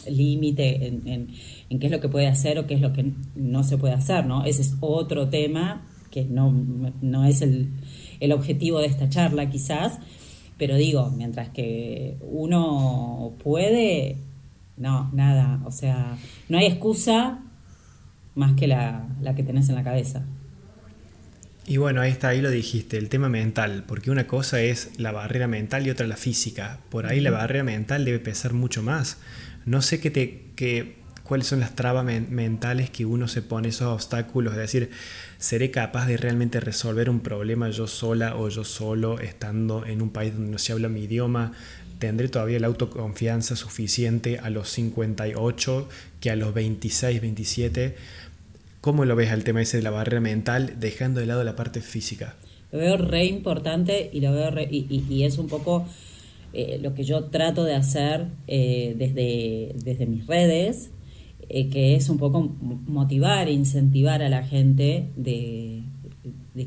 límite 0.08 0.88
en, 0.88 1.80
qué 1.80 1.88
es 1.88 1.92
lo 1.92 2.00
que 2.00 2.10
puede 2.10 2.28
hacer 2.28 2.60
o 2.60 2.68
qué 2.68 2.76
es 2.76 2.82
lo 2.82 2.94
que 2.94 3.12
no 3.36 3.64
se 3.64 3.78
puede 3.78 3.94
hacer, 3.94 4.26
¿no? 4.26 4.46
Ese 4.46 4.62
es 4.62 4.76
otro 4.80 5.30
tema 5.30 5.88
que 6.12 6.26
no, 6.26 6.52
no 7.02 7.26
es 7.26 7.42
el, 7.42 7.70
el 8.20 8.32
objetivo 8.32 8.80
de 8.80 8.88
esta 8.88 9.10
charla 9.10 9.50
quizás, 9.50 10.00
pero 10.58 10.76
digo, 10.76 11.10
mientras 11.12 11.50
que 11.50 12.18
uno 12.22 13.34
puede, 13.42 14.18
no, 14.78 15.10
nada, 15.14 15.62
o 15.66 15.72
sea, 15.72 16.18
no 16.50 16.58
hay 16.58 16.66
excusa 16.66 17.40
más 18.36 18.54
que 18.54 18.68
la, 18.68 19.08
la 19.22 19.36
que 19.36 19.44
tenés 19.44 19.70
en 19.70 19.76
la 19.76 19.84
cabeza. 19.84 20.26
Y 21.70 21.78
bueno, 21.78 22.02
ahí 22.02 22.10
está, 22.10 22.30
ahí 22.30 22.42
lo 22.42 22.50
dijiste, 22.50 22.98
el 22.98 23.10
tema 23.10 23.30
mental, 23.30 23.84
porque 23.88 24.10
una 24.10 24.26
cosa 24.26 24.60
es 24.60 24.90
la 24.98 25.12
barrera 25.12 25.48
mental 25.48 25.86
y 25.86 25.92
otra 25.92 26.08
la 26.08 26.18
física. 26.18 26.80
Por 26.90 27.06
ahí 27.06 27.20
la 27.20 27.30
barrera 27.30 27.64
mental 27.64 28.06
debe 28.06 28.18
pesar 28.18 28.54
mucho 28.54 28.82
más. 28.82 29.20
No 29.68 29.84
sé 29.84 30.00
qué 30.00 30.10
te, 30.10 30.96
cuáles 31.30 31.46
son 31.46 31.60
las 31.60 31.76
trabas 31.76 32.04
mentales 32.04 32.90
que 32.90 33.06
uno 33.06 33.28
se 33.28 33.44
pone, 33.44 33.68
esos 33.68 33.94
obstáculos, 33.94 34.54
es 34.54 34.60
decir, 34.60 34.90
¿seré 35.38 35.70
capaz 35.70 36.08
de 36.08 36.18
realmente 36.18 36.60
resolver 36.60 37.08
un 37.08 37.20
problema 37.20 37.70
yo 37.70 37.86
sola 37.86 38.36
o 38.36 38.50
yo 38.50 38.64
solo 38.64 39.20
estando 39.20 39.86
en 39.86 40.02
un 40.02 40.10
país 40.10 40.34
donde 40.34 40.50
no 40.50 40.58
se 40.58 40.72
habla 40.72 40.90
mi 40.90 41.04
idioma? 41.04 41.52
¿Tendré 42.00 42.30
todavía 42.30 42.60
la 42.60 42.66
autoconfianza 42.66 43.56
suficiente 43.56 44.40
a 44.40 44.50
los 44.50 44.70
58 44.70 45.88
que 46.20 46.32
a 46.32 46.36
los 46.36 46.52
26, 46.56 47.22
27? 47.22 47.96
¿Cómo 48.82 49.06
lo 49.06 49.16
ves 49.16 49.30
al 49.30 49.44
tema 49.44 49.62
ese 49.62 49.78
de 49.78 49.84
la 49.84 49.92
barrera 49.92 50.22
mental, 50.22 50.78
dejando 50.80 51.20
de 51.20 51.28
lado 51.28 51.44
la 51.44 51.56
parte 51.56 51.82
física? 51.82 52.38
Lo 52.72 52.80
veo 52.80 52.98
re 52.98 53.26
importante 53.26 54.10
y 54.12 54.22
lo 54.22 54.32
veo 54.32 54.50
y, 54.68 55.24
es 55.26 55.38
un 55.38 55.48
poco 55.48 55.86
eh, 56.54 56.80
lo 56.82 56.96
que 56.96 57.04
yo 57.04 57.26
trato 57.26 57.66
de 57.66 57.76
hacer 57.76 58.26
eh, 58.48 58.96
desde, 58.98 59.76
desde 59.84 60.08
mis 60.08 60.26
redes, 60.26 60.90
eh, 61.50 61.70
que 61.70 61.96
es 61.96 62.10
un 62.10 62.18
poco 62.18 62.42
motivar 62.62 63.48
e 63.48 63.54
incentivar 63.54 64.22
a 64.22 64.30
la 64.30 64.44
gente 64.44 65.10
de, 65.16 65.84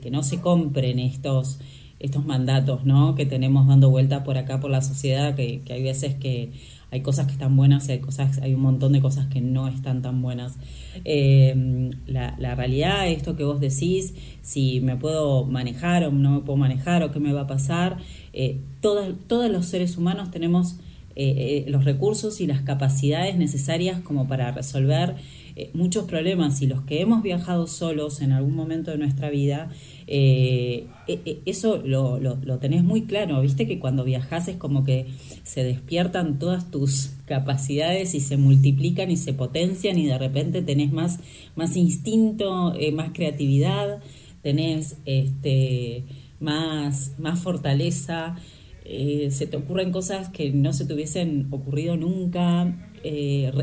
que 0.03 0.11
no 0.11 0.23
se 0.23 0.41
compren 0.41 0.99
estos 0.99 1.59
estos 2.01 2.27
mandatos 2.27 2.85
¿no? 2.85 3.15
que 3.15 3.27
tenemos 3.27 3.69
dando 3.69 3.89
vuelta 3.89 4.25
por 4.25 4.37
acá 4.37 4.59
por 4.59 4.73
la 4.73 4.83
sociedad, 4.83 5.37
que, 5.37 5.61
que 5.61 5.75
hay 5.75 5.85
veces 5.85 6.17
que 6.17 6.51
hay 6.93 7.01
cosas 7.01 7.27
que 7.27 7.33
están 7.33 7.57
buenas 7.57 7.89
y 7.89 7.93
hay, 7.93 8.01
cosas, 8.01 8.39
hay 8.43 8.53
un 8.55 8.61
montón 8.61 8.93
de 8.93 9.01
cosas 9.01 9.27
que 9.29 9.41
no 9.41 9.67
están 9.67 10.03
tan 10.03 10.21
buenas. 10.21 10.59
Eh, 11.07 11.91
la, 12.07 12.37
la, 12.39 12.55
realidad, 12.55 13.09
esto 13.09 13.35
que 13.35 13.45
vos 13.45 13.61
decís, 13.61 14.13
si 14.43 14.83
me 14.83 14.97
puedo 14.97 15.47
manejar 15.47 16.05
o 16.05 16.11
no 16.11 16.33
me 16.33 16.41
puedo 16.41 16.59
manejar 16.59 17.03
o 17.03 17.11
qué 17.11 17.19
me 17.19 17.33
va 17.33 17.43
a 17.43 17.47
pasar, 17.47 17.97
eh, 18.35 18.61
todos, 18.83 19.09
todos 19.27 19.51
los 19.51 19.65
seres 19.65 19.97
humanos 19.97 20.31
tenemos 20.31 20.81
eh, 21.17 21.65
los 21.69 21.85
recursos 21.85 22.41
y 22.41 22.47
las 22.47 22.63
capacidades 22.63 23.37
necesarias 23.37 24.01
como 24.01 24.29
para 24.29 24.51
resolver 24.53 25.17
eh, 25.55 25.71
muchos 25.75 26.07
problemas 26.07 26.63
y 26.63 26.67
los 26.67 26.81
que 26.83 27.03
hemos 27.03 27.23
viajado 27.23 27.67
solos 27.67 28.23
en 28.23 28.33
algún 28.33 28.55
momento 28.55 28.91
de 28.91 28.97
nuestra 28.97 29.29
vida, 29.29 29.69
eh, 30.07 30.87
eh, 31.07 31.41
eso 31.45 31.77
lo, 31.85 32.19
lo, 32.19 32.59
tenés 32.59 32.83
muy 32.83 33.03
claro, 33.03 33.43
viste 33.43 33.67
que 33.67 33.79
cuando 33.79 34.03
viajas 34.03 34.49
es 34.49 34.57
como 34.57 34.83
que 34.83 35.09
se 35.43 35.63
despiertan 35.63 36.39
todas 36.39 36.71
tus 36.71 37.11
capacidades 37.27 38.15
y 38.15 38.21
se 38.21 38.39
multiplican 38.39 39.11
y 39.11 39.19
se 39.19 39.35
potencian 39.35 39.99
y 39.99 40.07
de 40.07 40.17
repente 40.17 40.63
tenés 40.63 40.91
más, 40.91 41.21
más 41.55 41.77
instinto, 41.77 42.75
más 42.95 43.11
creatividad, 43.13 44.01
tenés 44.41 44.97
este, 45.05 46.05
más, 46.41 47.13
más 47.19 47.41
fortaleza. 47.41 48.37
Se 48.85 49.47
te 49.47 49.57
ocurren 49.57 49.93
cosas 49.93 50.29
que 50.31 50.51
no 50.51 50.73
se 50.73 50.85
te 50.85 50.95
hubiesen 50.95 51.49
ocurrido 51.51 51.97
nunca, 51.97 52.91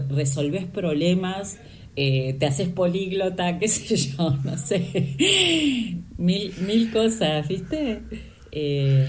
resolves 0.09 0.65
problemas 0.65 1.59
eh, 2.01 2.37
te 2.39 2.45
haces 2.45 2.69
políglota, 2.69 3.59
qué 3.59 3.67
sé 3.67 3.95
yo, 3.97 4.37
no 4.45 4.57
sé, 4.57 5.97
mil, 6.17 6.53
mil 6.65 6.91
cosas, 6.91 7.45
¿viste? 7.45 8.01
Eh, 8.53 9.05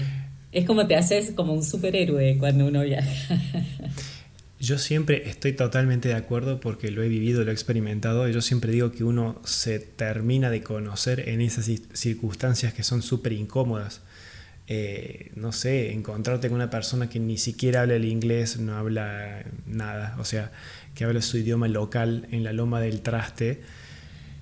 es 0.51 0.65
como 0.65 0.85
te 0.85 0.97
haces 0.97 1.31
como 1.31 1.53
un 1.53 1.63
superhéroe 1.63 2.37
cuando 2.37 2.67
uno 2.67 2.81
viaja. 2.81 3.41
Yo 4.59 4.77
siempre 4.77 5.29
estoy 5.29 5.53
totalmente 5.53 6.09
de 6.09 6.15
acuerdo 6.15 6.59
porque 6.59 6.91
lo 6.91 7.01
he 7.01 7.07
vivido, 7.07 7.43
lo 7.43 7.49
he 7.49 7.53
experimentado. 7.53 8.29
Y 8.29 8.33
yo 8.33 8.41
siempre 8.41 8.71
digo 8.71 8.91
que 8.91 9.03
uno 9.03 9.41
se 9.43 9.79
termina 9.79 10.51
de 10.51 10.61
conocer 10.61 11.29
en 11.29 11.41
esas 11.41 11.65
circunstancias 11.93 12.71
que 12.71 12.83
son 12.83 13.01
súper 13.01 13.31
incómodas. 13.31 14.03
Eh, 14.73 15.31
no 15.35 15.51
sé, 15.51 15.91
encontrarte 15.91 16.47
con 16.47 16.55
una 16.55 16.69
persona 16.69 17.09
que 17.09 17.19
ni 17.19 17.37
siquiera 17.37 17.81
habla 17.81 17.95
el 17.95 18.05
inglés, 18.05 18.57
no 18.57 18.77
habla 18.77 19.43
nada. 19.67 20.15
O 20.17 20.23
sea, 20.23 20.49
que 20.95 21.03
habla 21.03 21.21
su 21.21 21.37
idioma 21.39 21.67
local 21.67 22.25
en 22.31 22.45
la 22.45 22.53
loma 22.53 22.79
del 22.79 23.01
traste 23.01 23.59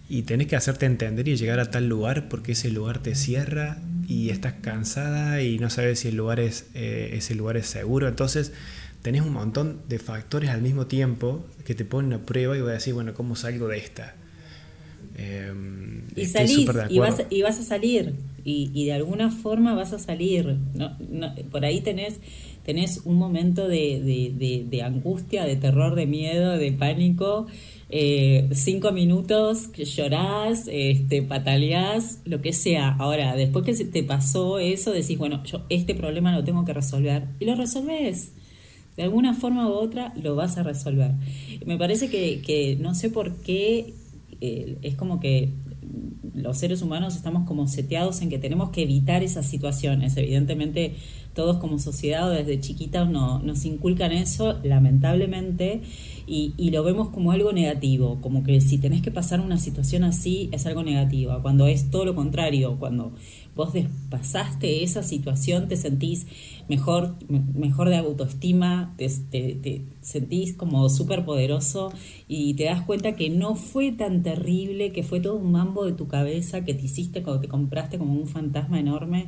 y 0.08 0.22
tenés 0.22 0.46
que 0.46 0.56
hacerte 0.56 0.86
entender 0.86 1.28
y 1.28 1.36
llegar 1.36 1.60
a 1.60 1.72
tal 1.72 1.90
lugar 1.90 2.30
porque 2.30 2.52
ese 2.52 2.70
lugar 2.70 3.00
te 3.00 3.16
cierra 3.16 3.80
y 4.08 4.30
estás 4.30 4.54
cansada 4.62 5.42
y 5.42 5.58
no 5.58 5.72
sabes 5.72 6.02
si 6.02 6.10
el 6.10 6.18
lugar 6.18 6.40
es, 6.40 6.68
eh, 6.76 7.10
ese 7.14 7.34
lugar 7.34 7.58
es 7.58 7.66
seguro. 7.66 8.08
Entonces 8.08 8.52
tenés 9.02 9.24
un 9.24 9.34
montón 9.34 9.82
de 9.90 9.98
factores 9.98 10.52
al 10.52 10.62
mismo 10.62 10.86
tiempo 10.86 11.44
que 11.66 11.74
te 11.74 11.86
ponen 11.86 12.14
a 12.14 12.20
prueba 12.20 12.56
y 12.56 12.62
voy 12.62 12.70
a 12.70 12.74
decir, 12.74 12.94
bueno, 12.94 13.16
¿cómo 13.16 13.36
salgo 13.36 13.68
de 13.68 13.80
esta? 13.80 14.14
Em, 15.18 16.04
y 16.16 16.28
salís 16.28 16.70
y 16.90 17.00
vas, 17.00 17.24
y 17.32 17.42
vas 17.42 17.60
a 17.60 17.64
salir 17.64 18.14
y, 18.44 18.86
de 18.86 18.94
alguna 18.94 19.30
forma 19.30 19.74
vas 19.76 19.94
a 19.94 20.00
salir. 20.00 20.58
No, 20.74 20.96
por 21.52 21.66
ahí 21.66 21.82
tenés 21.82 22.20
tenés 22.70 23.02
un 23.06 23.16
momento 23.16 23.68
de, 23.68 24.82
angustia, 24.86 25.44
de 25.44 25.56
terror, 25.56 25.96
de 25.96 26.06
miedo, 26.06 26.52
de 26.52 26.72
pánico, 26.72 27.48
eh, 27.90 28.48
cinco 28.52 28.92
minutos 28.92 29.68
que 29.70 29.86
llorás, 29.86 30.70
este, 30.72 31.24
pataleás, 31.24 32.22
lo 32.26 32.44
que 32.44 32.54
sea. 32.54 32.96
Ahora, 33.00 33.36
después 33.36 33.66
que 33.66 33.74
te 33.86 34.04
pasó 34.04 34.60
eso, 34.60 34.92
decís, 34.92 35.18
bueno, 35.18 35.44
yo 35.46 35.64
este 35.70 35.96
problema 35.96 36.32
lo 36.32 36.44
tengo 36.44 36.64
que 36.64 36.74
resolver 36.74 37.24
y 37.40 37.46
lo 37.46 37.56
resolves. 37.56 38.34
De 38.98 39.02
alguna 39.02 39.34
forma 39.34 39.68
u 39.68 39.72
otra 39.72 40.14
lo 40.22 40.36
vas 40.36 40.60
a 40.60 40.64
resolver. 40.64 41.14
Me 41.66 41.76
parece 41.76 42.12
que, 42.12 42.78
no 42.80 42.94
sé 42.94 43.10
por 43.10 43.38
qué 43.38 43.96
eh, 44.42 44.78
es 44.84 44.94
como 44.94 45.20
que 45.20 45.50
los 46.34 46.58
seres 46.58 46.82
humanos 46.82 47.16
estamos 47.16 47.48
como 47.48 47.68
seteados 47.68 48.22
en 48.22 48.30
que 48.30 48.40
tenemos 48.40 48.70
que 48.70 48.84
evitar 48.84 49.24
esas 49.24 49.46
situaciones. 49.46 50.16
Evidentemente 50.18 50.96
todos 51.34 51.58
como 51.58 51.80
sociedad 51.80 52.32
desde 52.32 52.60
chiquitas 52.60 53.10
no, 53.10 53.40
nos 53.40 53.66
inculcan 53.66 54.12
eso, 54.12 54.60
lamentablemente, 54.64 55.82
y, 56.28 56.54
y, 56.58 56.70
lo 56.72 56.84
vemos 56.84 57.10
como 57.10 57.32
algo 57.32 57.52
negativo, 57.54 58.20
como 58.22 58.44
que 58.44 58.62
si 58.62 58.78
tenés 58.78 59.02
que 59.02 59.10
pasar 59.10 59.40
una 59.40 59.58
situación 59.58 60.04
así 60.04 60.50
es 60.52 60.66
algo 60.66 60.84
negativo, 60.84 61.40
cuando 61.42 61.66
es 61.66 61.90
todo 61.90 62.06
lo 62.06 62.14
contrario, 62.14 62.78
cuando 62.78 63.14
vos 63.60 63.74
pasaste 64.10 64.84
esa 64.84 65.04
situación 65.04 65.68
te 65.68 65.76
sentís 65.76 66.28
mejor, 66.70 67.16
mejor 67.28 67.90
de 67.90 67.98
autoestima, 67.98 68.94
te, 68.96 69.10
te, 69.10 69.82
sentís 70.02 70.54
como 70.54 70.88
súper 70.88 71.26
poderoso 71.26 71.92
y 72.30 72.54
te 72.54 72.66
das 72.66 72.84
cuenta 72.84 73.18
que 73.18 73.30
no 73.30 73.56
fue 73.56 73.92
tan 73.92 74.24
terrible, 74.24 74.94
que 74.94 75.04
fue 75.04 75.20
todo 75.20 75.36
un 75.36 75.52
mambo 75.52 75.84
de 75.86 75.92
tu 75.92 76.08
cabeza 76.08 76.64
que 76.64 76.74
te 76.74 76.86
hiciste 76.86 77.22
cuando 77.22 77.42
te 77.42 77.50
compraste 77.50 77.98
como 77.98 78.14
un 78.14 78.28
fantasma 78.28 78.80
enorme 78.80 79.28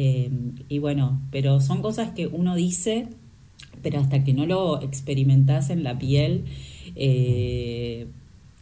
eh, 0.00 0.30
y 0.68 0.78
bueno, 0.78 1.20
pero 1.32 1.60
son 1.60 1.82
cosas 1.82 2.12
que 2.12 2.28
uno 2.28 2.54
dice, 2.54 3.08
pero 3.82 3.98
hasta 3.98 4.22
que 4.22 4.32
no 4.32 4.46
lo 4.46 4.80
experimentas 4.80 5.70
en 5.70 5.82
la 5.82 5.98
piel, 5.98 6.44
eh, 6.94 8.06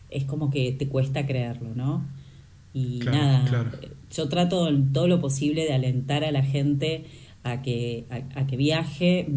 es 0.08 0.24
como 0.24 0.48
que 0.48 0.72
te 0.72 0.88
cuesta 0.88 1.26
creerlo, 1.26 1.74
¿no? 1.74 2.08
Y 2.72 3.00
nada, 3.00 3.70
yo 4.10 4.30
trato 4.30 4.66
todo 4.94 5.08
lo 5.08 5.20
posible 5.20 5.64
de 5.66 5.74
alentar 5.74 6.24
a 6.24 6.32
la 6.32 6.42
gente 6.42 7.04
a 7.42 7.60
que, 7.60 8.06
a, 8.08 8.46
que 8.46 8.56
viaje. 8.56 9.28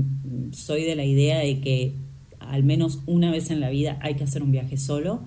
Soy 0.54 0.84
de 0.84 0.96
la 0.96 1.04
idea 1.04 1.40
de 1.40 1.60
que 1.60 1.96
al 2.40 2.64
menos 2.64 3.00
una 3.08 3.30
vez 3.30 3.52
en 3.52 3.60
la 3.60 3.70
vida 3.70 4.00
hay 4.02 4.16
que 4.16 4.24
hacer 4.24 4.42
un 4.42 4.54
viaje 4.54 4.78
solo. 4.78 5.20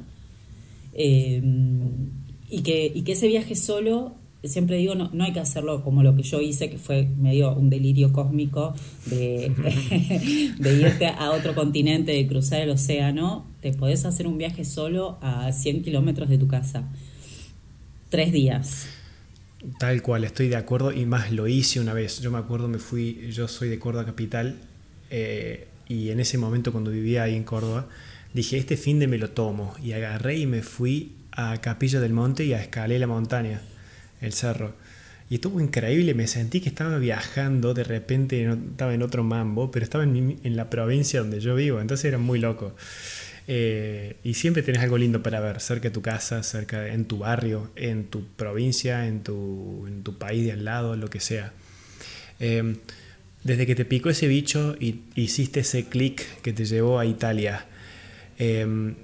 Eh, 0.95 1.43
y, 2.49 2.63
que, 2.63 2.91
y 2.95 3.03
que 3.03 3.13
ese 3.13 3.29
viaje 3.29 3.57
solo 3.57 4.22
siempre 4.45 4.77
digo, 4.77 4.95
no, 4.95 5.11
no 5.13 5.25
hay 5.25 5.33
que 5.33 5.41
hacerlo 5.41 5.83
como 5.83 6.03
lo 6.03 6.17
que 6.17 6.23
yo 6.23 6.41
hice, 6.41 6.69
que 6.69 6.79
fue 6.79 7.05
medio 7.05 7.55
un 7.55 7.71
delirio 7.71 8.13
cósmico 8.13 8.75
de, 9.07 9.53
irte 10.59 11.07
a 11.07 11.31
otro 11.31 11.55
continente, 11.55 12.13
de 12.13 12.27
cruzar 12.27 12.61
el 12.61 12.71
océano. 12.71 13.47
Te 13.61 13.73
podés 13.73 14.05
hacer 14.05 14.27
un 14.27 14.39
viaje 14.39 14.65
solo 14.65 15.19
a 15.21 15.53
100 15.53 15.83
kilómetros 15.83 16.29
de 16.29 16.39
tu 16.39 16.49
casa. 16.49 16.89
Tres 18.09 18.33
días. 18.33 18.89
Tal 19.79 20.03
cual, 20.03 20.25
estoy 20.25 20.49
de 20.49 20.57
acuerdo 20.57 20.93
y 20.93 21.07
más 21.07 21.31
lo 21.31 21.47
hice 21.47 21.79
una 21.79 21.95
vez. 21.95 22.21
Yo 22.21 22.33
me 22.33 22.39
acuerdo, 22.39 22.67
me 22.67 22.79
fui, 22.79 23.31
yo 23.31 23.47
soy 23.47 23.69
de 23.69 23.79
Córdoba 23.79 24.05
Capital 24.05 24.57
eh, 25.11 25.69
y 25.87 26.11
en 26.11 26.19
ese 26.19 26.37
momento 26.37 26.73
cuando 26.73 26.91
vivía 26.91 27.23
ahí 27.23 27.37
en 27.37 27.45
Córdoba, 27.45 27.87
dije, 28.35 28.59
este 28.59 28.77
fin 28.77 28.99
de 28.99 29.07
me 29.07 29.19
lo 29.19 29.31
tomo 29.31 29.75
y 29.81 29.93
agarré 29.93 30.39
y 30.39 30.47
me 30.47 30.63
fui 30.63 31.13
a 31.31 31.59
Capilla 31.59 32.01
del 32.01 32.13
Monte 32.13 32.45
y 32.45 32.55
a 32.55 32.61
escalé 32.61 32.99
la 32.99 33.07
montaña 33.07 33.63
el 34.23 34.33
cerro. 34.33 34.75
Y 35.29 35.37
estuvo 35.37 35.61
increíble, 35.61 36.15
me 36.15 36.27
sentí 36.27 36.61
que 36.61 36.69
estaba 36.69 36.99
viajando, 36.99 37.75
de 37.75 37.85
repente 37.85 38.43
estaba 38.43 38.93
en 38.95 39.03
otro 39.03 39.25
mambo, 39.25 39.71
pero 39.71 39.85
estaba 39.85 40.05
en, 40.05 40.57
la 40.57 40.69
provincia 40.69 41.21
donde 41.21 41.41
yo 41.41 41.55
vivo, 41.55 41.81
entonces 41.81 42.07
era 42.07 42.19
muy 42.19 42.39
loco. 42.39 42.75
Eh, 43.49 44.17
y 44.23 44.35
siempre 44.35 44.63
tenés 44.63 44.83
algo 44.83 44.99
lindo 44.99 45.23
para 45.23 45.41
ver, 45.41 45.61
cerca 45.61 45.89
de 45.89 45.91
tu 45.91 46.03
casa, 46.03 46.43
cerca 46.43 46.89
en 46.89 47.07
tu 47.07 47.19
barrio, 47.19 47.71
en 47.77 48.05
tu 48.05 48.27
provincia, 48.27 49.07
en 49.07 49.23
tu, 49.23 50.17
país 50.19 50.45
de 50.45 50.53
al 50.53 50.65
lado, 50.65 50.97
lo 50.97 51.09
que 51.09 51.21
sea. 51.21 51.53
Em, 52.39 52.77
desde 53.43 53.67
que 53.67 53.75
te 53.75 53.85
picó 53.85 54.11
ese 54.11 54.29
bicho 54.29 54.77
y 54.79 55.01
hiciste 55.15 55.61
ese 55.61 55.87
clic 55.87 56.25
que 56.43 56.53
te 56.53 56.65
llevó 56.65 56.99
a 56.99 57.07
Italia, 57.07 57.67
em, 58.39 58.97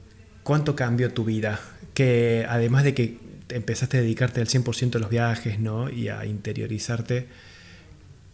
¿cuánto 0.43 0.77
cambió 0.77 1.11
tu 1.13 1.25
vida? 1.25 1.59
que 1.99 2.47
además 2.49 2.85
de 2.85 2.95
que 2.95 3.17
empezaste 3.51 3.99
a 3.99 4.01
dedicarte 4.01 4.41
al 4.41 4.47
100% 4.47 4.97
a 4.97 4.99
los 4.99 5.11
viajes, 5.11 5.59
¿no? 5.59 5.91
Y 5.91 6.09
a 6.09 6.27
interiorizarte, 6.27 7.27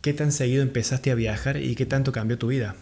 ¿qué 0.02 0.12
tan 0.12 0.33
seguido 0.33 0.62
empezaste 0.62 1.11
a 1.11 1.14
viajar 1.14 1.56
y 1.56 1.75
qué 1.75 1.87
tanto 1.87 2.12
cambió 2.12 2.38
tu 2.38 2.49
vida? 2.49 2.76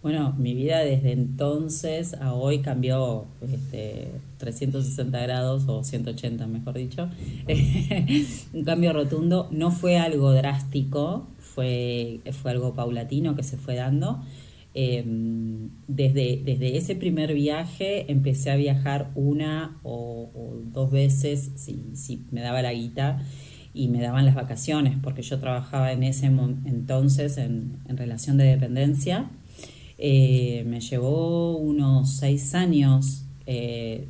Bueno, 0.00 0.32
mi 0.38 0.54
vida 0.54 0.78
desde 0.78 1.10
entonces 1.10 2.14
a 2.14 2.32
hoy 2.32 2.60
cambió 2.60 3.26
este, 3.52 4.12
360 4.38 5.18
grados 5.20 5.64
o 5.66 5.82
180, 5.82 6.46
mejor 6.46 6.74
dicho. 6.74 7.10
Un 8.52 8.64
cambio 8.64 8.92
rotundo. 8.92 9.48
No 9.50 9.72
fue 9.72 9.98
algo 9.98 10.30
drástico, 10.30 11.26
fue, 11.40 12.20
fue 12.40 12.52
algo 12.52 12.74
paulatino 12.74 13.34
que 13.34 13.42
se 13.42 13.56
fue 13.56 13.74
dando. 13.74 14.22
Em, 14.74 15.70
desde, 15.88 16.42
desde 16.44 16.76
ese 16.76 16.94
primer 16.94 17.34
viaje 17.34 18.10
empecé 18.12 18.50
a 18.50 18.56
viajar 18.56 19.10
una 19.14 19.78
o, 19.82 20.30
dos 20.72 20.90
veces 20.90 21.52
si, 21.56 22.26
me 22.30 22.42
daba 22.42 22.62
la 22.62 22.72
guita 22.72 23.20
y 23.74 23.88
me 23.88 24.00
daban 24.00 24.26
las 24.26 24.34
vacaciones, 24.34 24.96
porque 25.02 25.22
yo 25.22 25.38
trabajaba 25.40 25.92
en 25.92 26.02
ese 26.02 26.26
entonces 26.26 27.38
en, 27.38 27.78
en 27.88 27.96
relación 27.96 28.36
de 28.36 28.44
dependencia 28.44 29.30
eh, 29.98 30.62
me 30.64 30.80
llevó 30.80 31.56
unos 31.56 32.16
seis 32.18 32.54
años, 32.54 33.24
eh, 33.46 34.06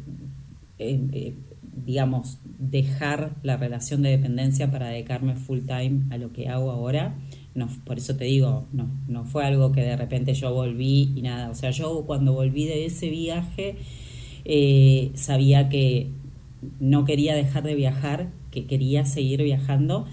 eh, 0.78 1.34
digamos, 1.62 2.38
dejar 2.58 3.32
la 3.42 3.56
relación 3.56 4.02
de 4.02 4.10
dependencia 4.10 4.70
para 4.70 4.88
dedicarme 4.88 5.34
full 5.34 5.60
time 5.60 6.02
a 6.10 6.18
lo 6.18 6.32
que 6.32 6.48
hago 6.48 6.70
ahora. 6.70 7.14
Por 7.84 7.98
eso 7.98 8.14
te 8.16 8.24
digo, 8.24 8.66
no, 8.72 8.88
no 9.08 9.24
fue 9.24 9.44
algo 9.44 9.72
que 9.72 9.80
de 9.80 9.96
repente 9.96 10.34
yo 10.34 10.54
volví 10.54 11.12
y 11.16 11.22
nada. 11.22 11.50
O 11.50 11.54
sea, 11.54 11.70
yo 11.70 12.04
cuando 12.06 12.32
volví 12.32 12.64
de 12.66 12.86
ese 12.86 13.10
viaje 13.10 13.76
sabía 15.14 15.68
que 15.68 16.10
no 16.80 17.04
quería 17.04 17.34
dejar 17.34 17.64
de 17.64 17.74
viajar, 17.74 18.30
que 18.50 18.66
quería 18.66 19.04
seguir 19.04 19.42
viajando. 19.42 20.06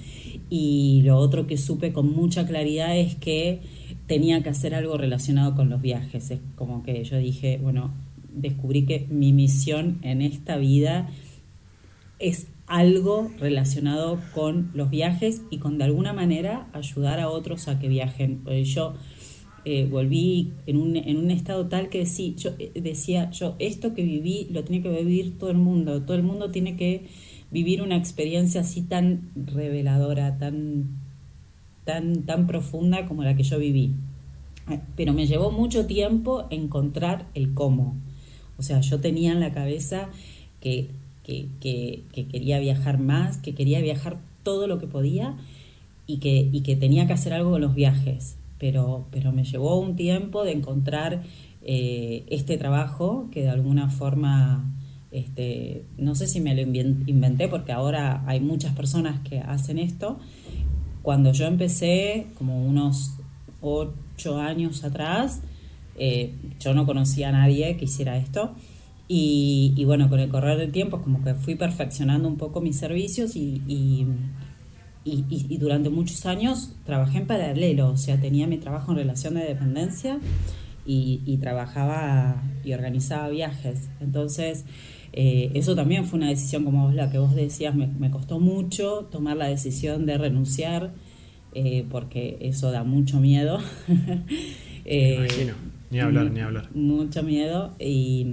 Y 0.50 1.02
lo 1.04 1.18
otro 1.18 1.48
que 1.48 1.58
supe 1.58 1.94
con 1.94 2.12
mucha 2.12 2.46
claridad 2.46 2.98
es 2.98 3.16
que 3.16 3.62
tenía 4.08 4.44
que 4.44 4.50
hacer 4.50 4.76
algo 4.76 4.98
relacionado 4.98 5.56
con 5.56 5.70
los 5.70 5.82
viajes. 5.82 6.32
Es 6.32 6.40
como 6.56 6.84
que 6.84 7.04
yo 7.04 7.18
dije, 7.18 7.60
bueno, 7.62 7.92
descubrí 8.34 8.86
que 8.86 9.08
mi 9.10 9.34
misión 9.34 10.00
en 10.04 10.22
esta 10.22 10.58
vida 10.58 11.10
es 12.20 12.48
algo 12.68 13.32
relacionado 13.40 14.20
con 14.34 14.72
los 14.74 14.90
viajes 14.90 15.44
y 15.50 15.60
con 15.60 15.78
de 15.78 15.84
alguna 15.84 16.14
manera 16.14 16.68
ayudar 16.74 17.20
a 17.20 17.30
otros 17.30 17.68
a 17.68 17.80
que 17.80 17.88
viajen. 17.88 18.44
Yo 18.64 18.94
eh, 19.66 19.88
volví 19.90 20.54
en 20.66 20.78
un, 20.78 20.96
en 20.96 21.18
un 21.18 21.32
estado 21.32 21.68
tal 21.68 21.90
que 21.90 22.06
sí, 22.06 22.36
yo 22.38 22.52
eh, 22.60 22.72
decía, 22.76 23.32
yo 23.32 23.56
esto 23.60 23.94
que 23.94 24.04
viví 24.04 24.48
lo 24.52 24.64
tiene 24.64 24.84
que 24.84 24.90
vivir 24.90 25.38
todo 25.38 25.52
el 25.52 25.58
mundo, 25.58 26.04
todo 26.04 26.18
el 26.18 26.24
mundo 26.24 26.52
tiene 26.52 26.76
que 26.76 27.08
vivir 27.52 27.82
una 27.82 27.98
experiencia 27.98 28.62
así 28.62 28.82
tan 28.82 29.32
reveladora, 29.36 30.38
tan 30.38 31.06
tan, 31.86 32.24
tan 32.24 32.48
profunda 32.48 33.06
como 33.06 33.24
la 33.24 33.36
que 33.38 33.44
yo 33.44 33.58
viví. 33.58 33.94
Pero 34.98 35.14
me 35.14 35.28
llevó 35.28 35.52
mucho 35.52 35.86
tiempo 35.86 36.48
encontrar 36.50 37.28
el 37.36 37.54
cómo. 37.54 37.96
O 38.58 38.64
sea, 38.64 38.82
yo 38.82 39.00
tenía 39.00 39.32
en 39.32 39.40
la 39.40 39.54
cabeza 39.54 40.10
que, 40.60 40.90
quería 41.26 42.60
viajar 42.60 43.00
más, 43.00 43.38
que 43.38 43.56
quería 43.56 43.82
viajar 43.82 44.20
todo 44.44 44.68
lo 44.68 44.80
que 44.80 44.88
podía 44.88 45.36
y 46.08 46.18
que, 46.18 46.52
que 46.64 46.76
tenía 46.76 47.08
que 47.08 47.14
hacer 47.14 47.34
algo 47.34 47.52
con 47.52 47.62
los 47.62 47.76
viajes. 47.76 48.38
Pero, 48.60 49.08
pero 49.12 49.32
me 49.32 49.44
llevó 49.44 49.80
un 49.80 49.96
tiempo 49.96 50.44
de 50.44 50.54
encontrar 50.54 51.24
eh, 51.62 52.24
este 52.30 52.58
trabajo 52.58 53.28
que 53.32 53.42
de 53.42 53.50
alguna 53.50 53.90
forma, 53.90 54.72
este, 55.12 55.84
no 55.98 56.16
sé 56.16 56.28
si 56.28 56.40
me 56.40 56.56
lo 56.56 56.62
inventé 56.62 57.48
porque 57.48 57.72
ahora 57.72 58.24
hay 58.28 58.40
muchas 58.40 58.76
personas 58.76 59.20
que 59.28 59.40
hacen 59.40 59.78
esto, 59.78 60.20
cuando 61.02 61.34
yo 61.34 61.46
empecé, 61.46 62.28
como 62.38 62.66
unos 62.66 63.16
ocho 63.62 64.40
años 64.40 64.84
atrás, 64.84 65.42
eh, 65.98 66.34
yo 66.60 66.74
no 66.74 66.86
conocía 66.86 67.30
a 67.30 67.32
nadie 67.32 67.78
que 67.78 67.86
hiciera 67.86 68.18
esto. 68.18 68.56
Y, 69.08 69.84
bueno, 69.86 70.10
con 70.10 70.20
el 70.20 70.30
correr 70.30 70.58
del 70.58 70.72
tiempo, 70.72 71.02
como 71.02 71.24
que 71.24 71.36
fui 71.36 71.56
perfeccionando 71.56 72.28
un 72.28 72.38
poco 72.38 72.60
mis 72.60 72.78
servicios 72.78 73.36
y, 73.36 73.62
y, 73.68 74.08
y, 75.06 75.58
durante 75.58 75.90
muchos 75.90 76.26
años 76.26 76.76
trabajé 76.86 77.20
en 77.20 77.28
paralelo, 77.28 77.90
o 77.90 77.98
sea, 77.98 78.20
tenía 78.20 78.48
mi 78.48 78.58
trabajo 78.58 78.92
en 78.92 78.98
relación 78.98 79.36
de 79.36 79.42
dependencia 79.42 80.20
y, 80.86 81.38
trabajaba 81.38 82.44
y 82.64 82.74
organizaba 82.74 83.30
viajes. 83.30 83.90
Entonces, 84.00 84.66
eh, 85.14 85.52
eso 85.54 85.76
también 85.76 86.06
fue 86.06 86.18
una 86.18 86.30
decisión, 86.30 86.64
como 86.64 86.92
la 86.92 87.12
que 87.12 87.18
vos 87.20 87.36
decías, 87.36 87.76
me, 87.76 88.10
costó 88.12 88.40
mucho 88.40 89.08
tomar 89.12 89.38
la 89.38 89.48
decisión 89.48 90.06
de 90.06 90.18
renunciar, 90.18 90.94
eh, 91.54 91.86
porque 91.90 92.38
eso 92.42 92.72
da 92.72 92.84
mucho 92.84 93.20
miedo. 93.20 93.60
eh, 94.86 95.16
imagino, 95.18 95.54
ni 95.92 96.00
hablar, 96.00 96.32
ni 96.32 96.40
hablar. 96.40 96.70
Mucho 96.76 97.24
miedo 97.24 97.76
y, 97.80 98.26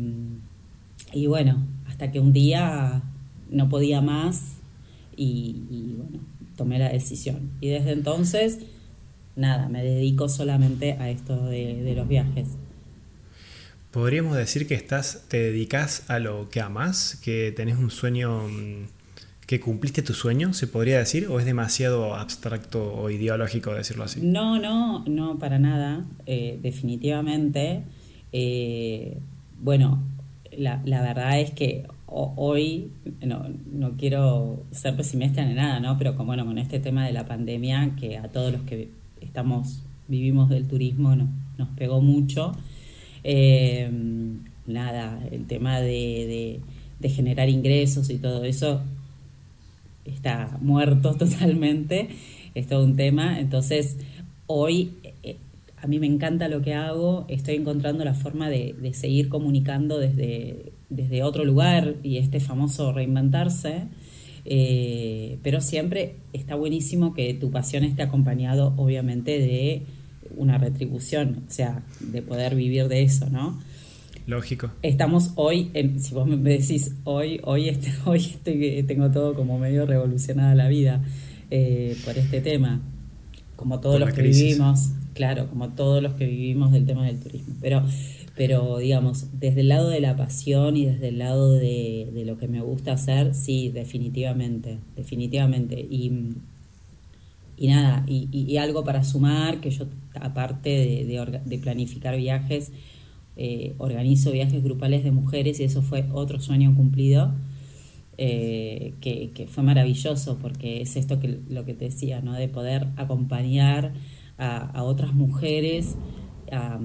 y, 1.13 1.27
bueno, 1.27 1.67
hasta 1.87 2.11
que 2.11 2.21
un 2.21 2.33
día 2.33 3.03
no 3.51 3.69
podía 3.69 4.01
más 4.01 4.57
y, 5.17 5.95
bueno, 5.99 6.19
tomé 6.57 6.79
la 6.79 6.89
decisión. 6.89 7.51
Y 7.61 7.69
desde 7.69 7.93
entonces, 7.93 8.59
nada, 9.37 9.69
me 9.69 9.83
dedico 9.83 10.29
solamente 10.29 10.93
a 10.95 11.11
esto 11.11 11.47
de, 11.47 11.83
de 11.83 11.95
los 11.95 12.09
viajes. 12.09 12.49
Podríamos 13.93 14.37
decir 14.39 14.67
que 14.67 14.75
estás, 14.75 15.27
te 15.29 15.39
dedicas 15.39 16.09
a 16.09 16.19
lo 16.19 16.49
que 16.49 16.63
amas, 16.63 17.21
que 17.23 17.53
tenés 17.55 17.77
un 17.77 17.91
sueño, 17.91 18.49
mm, 18.49 18.87
que 19.47 19.61
cumpliste 19.61 20.01
tu 20.01 20.15
sueño, 20.15 20.55
se 20.55 20.67
podría 20.67 20.99
decir, 20.99 21.27
o 21.27 21.39
es 21.39 21.45
demasiado 21.45 22.15
abstracto 22.15 22.95
o 22.95 23.11
ideológico 23.11 23.75
decirlo 23.75 24.05
así. 24.05 24.21
No, 24.23 24.59
no, 24.59 25.05
no, 25.07 25.39
para 25.39 25.59
nada, 25.59 26.07
eh, 26.25 26.59
definitivamente. 26.63 27.83
Eh, 28.33 29.19
bueno, 29.61 30.03
la, 30.57 30.81
la, 30.85 31.03
verdad 31.03 31.41
es 31.41 31.51
que 31.51 31.87
hoy, 32.07 32.91
no, 33.25 33.47
no, 33.73 33.93
quiero 33.97 34.63
ser 34.71 34.97
pesimista 34.97 35.45
ni 35.45 35.55
nada, 35.55 35.81
¿no? 35.81 35.99
Pero 35.99 36.17
como, 36.17 36.29
bueno, 36.29 36.45
con 36.45 36.59
este 36.59 36.79
tema 36.79 37.07
de 37.07 37.13
la 37.13 37.27
pandemia, 37.27 37.93
que 37.99 38.19
a 38.19 38.29
todos 38.29 38.53
los 38.53 38.63
que 38.63 38.89
estamos, 39.21 39.83
vivimos 40.09 40.49
del 40.51 40.69
turismo, 40.69 41.17
nos 41.17 41.69
pegó 41.77 42.01
mucho. 42.01 42.53
Eh, 43.25 43.91
nada, 44.67 45.21
el 45.31 45.47
tema 45.47 45.81
de, 45.81 46.61
generar 47.03 47.49
ingresos 47.49 48.11
y 48.11 48.19
todo 48.19 48.45
eso 48.45 48.81
está 50.05 50.57
muerto 50.61 51.15
totalmente, 51.19 52.09
es 52.55 52.67
todo 52.67 52.85
un 52.85 52.97
tema. 52.97 53.41
Entonces, 53.41 53.97
hoy 54.47 54.93
a 55.83 55.89
mí 55.89 55.99
me 55.99 56.07
encanta 56.07 56.49
lo 56.49 56.63
que 56.63 56.75
hago, 56.75 57.27
estoy 57.29 57.57
encontrando 57.57 58.05
la 58.05 58.15
forma 58.15 58.49
de, 58.49 58.93
seguir 58.95 59.29
comunicando 59.29 59.99
desde, 59.99 60.73
desde 60.89 61.25
otro 61.25 61.45
lugar 61.45 61.97
y 62.05 62.19
este 62.19 62.39
famoso 62.39 62.93
reinventarse. 62.93 63.89
Eh, 64.45 65.39
pero 65.43 65.61
siempre 65.61 66.17
está 66.33 66.55
buenísimo 66.55 67.15
que 67.15 67.35
tu 67.35 67.51
pasión 67.51 67.83
esté 67.83 68.03
acompañado, 68.03 68.75
obviamente, 68.77 69.39
de 69.39 69.83
una 70.37 70.57
retribución, 70.57 71.45
o 71.49 71.51
sea, 71.51 71.83
de 71.99 72.23
poder 72.23 72.55
vivir 72.55 72.87
de 72.87 73.03
eso, 73.03 73.29
¿no? 73.29 73.61
Lógico. 74.29 74.71
Estamos 74.83 75.33
hoy, 75.35 75.73
en, 75.75 75.99
si 75.99 76.15
vos 76.15 76.29
me 76.29 76.37
decís 76.37 76.95
hoy, 77.03 77.41
hoy, 77.43 77.69
este, 77.69 77.93
hoy 78.05 78.19
estoy, 78.19 78.85
tengo 78.85 79.11
todo 79.11 79.35
como 79.35 79.59
medio 79.59 79.85
revolucionada 79.85 80.55
la 80.55 80.69
vida 80.69 81.03
eh, 81.51 81.97
por 82.05 82.17
este 82.17 82.41
tema, 82.41 82.81
como 83.57 83.81
todos 83.81 83.99
los 83.99 84.13
que 84.13 84.23
vivimos, 84.23 84.93
claro, 85.15 85.49
como 85.49 85.71
todos 85.71 86.03
los 86.03 86.15
que 86.15 86.27
vivimos 86.27 86.73
del 86.73 86.87
tema 86.87 87.07
del 87.07 87.21
turismo. 87.21 87.55
Pero, 87.61 87.83
pero 88.37 88.79
digamos, 88.79 89.27
desde 89.39 89.61
el 89.61 89.69
lado 89.69 89.89
de 89.89 90.01
la 90.01 90.17
pasión 90.17 90.77
y 90.77 90.87
desde 90.87 91.09
el 91.09 91.19
lado 91.19 91.53
de, 91.53 92.23
lo 92.27 92.39
que 92.39 92.49
me 92.49 92.61
gusta 92.61 92.93
hacer, 92.93 93.35
sí, 93.35 93.71
definitivamente, 93.71 94.79
definitivamente. 94.97 95.81
Y 95.81 96.35
y 97.63 97.69
nada, 97.69 98.05
y, 98.09 98.57
algo 98.57 98.83
para 98.83 99.05
sumar, 99.05 99.61
que 99.61 99.71
yo 99.71 99.87
aparte 100.21 101.05
de, 101.05 101.59
planificar 101.59 102.17
viajes, 102.17 102.73
eh, 103.37 103.75
organizo 103.79 104.33
viajes 104.33 104.65
grupales 104.65 105.05
de 105.05 105.13
mujeres 105.13 105.61
y 105.61 105.63
eso 105.65 105.81
fue 105.81 106.07
otro 106.13 106.41
sueño 106.41 106.75
cumplido, 106.75 107.33
eh, 108.19 108.95
que, 109.01 109.47
fue 109.49 109.63
maravilloso 109.63 110.39
porque 110.43 110.81
es 110.83 110.97
esto 110.97 111.21
que 111.21 111.39
lo 111.49 111.65
que 111.65 111.75
te 111.75 111.85
decía, 111.85 112.21
¿no? 112.21 112.33
de 112.33 112.49
poder 112.49 112.89
acompañar 112.97 113.93
a, 114.39 114.83
otras 114.83 115.15
mujeres 115.15 115.97
a, 116.51 116.79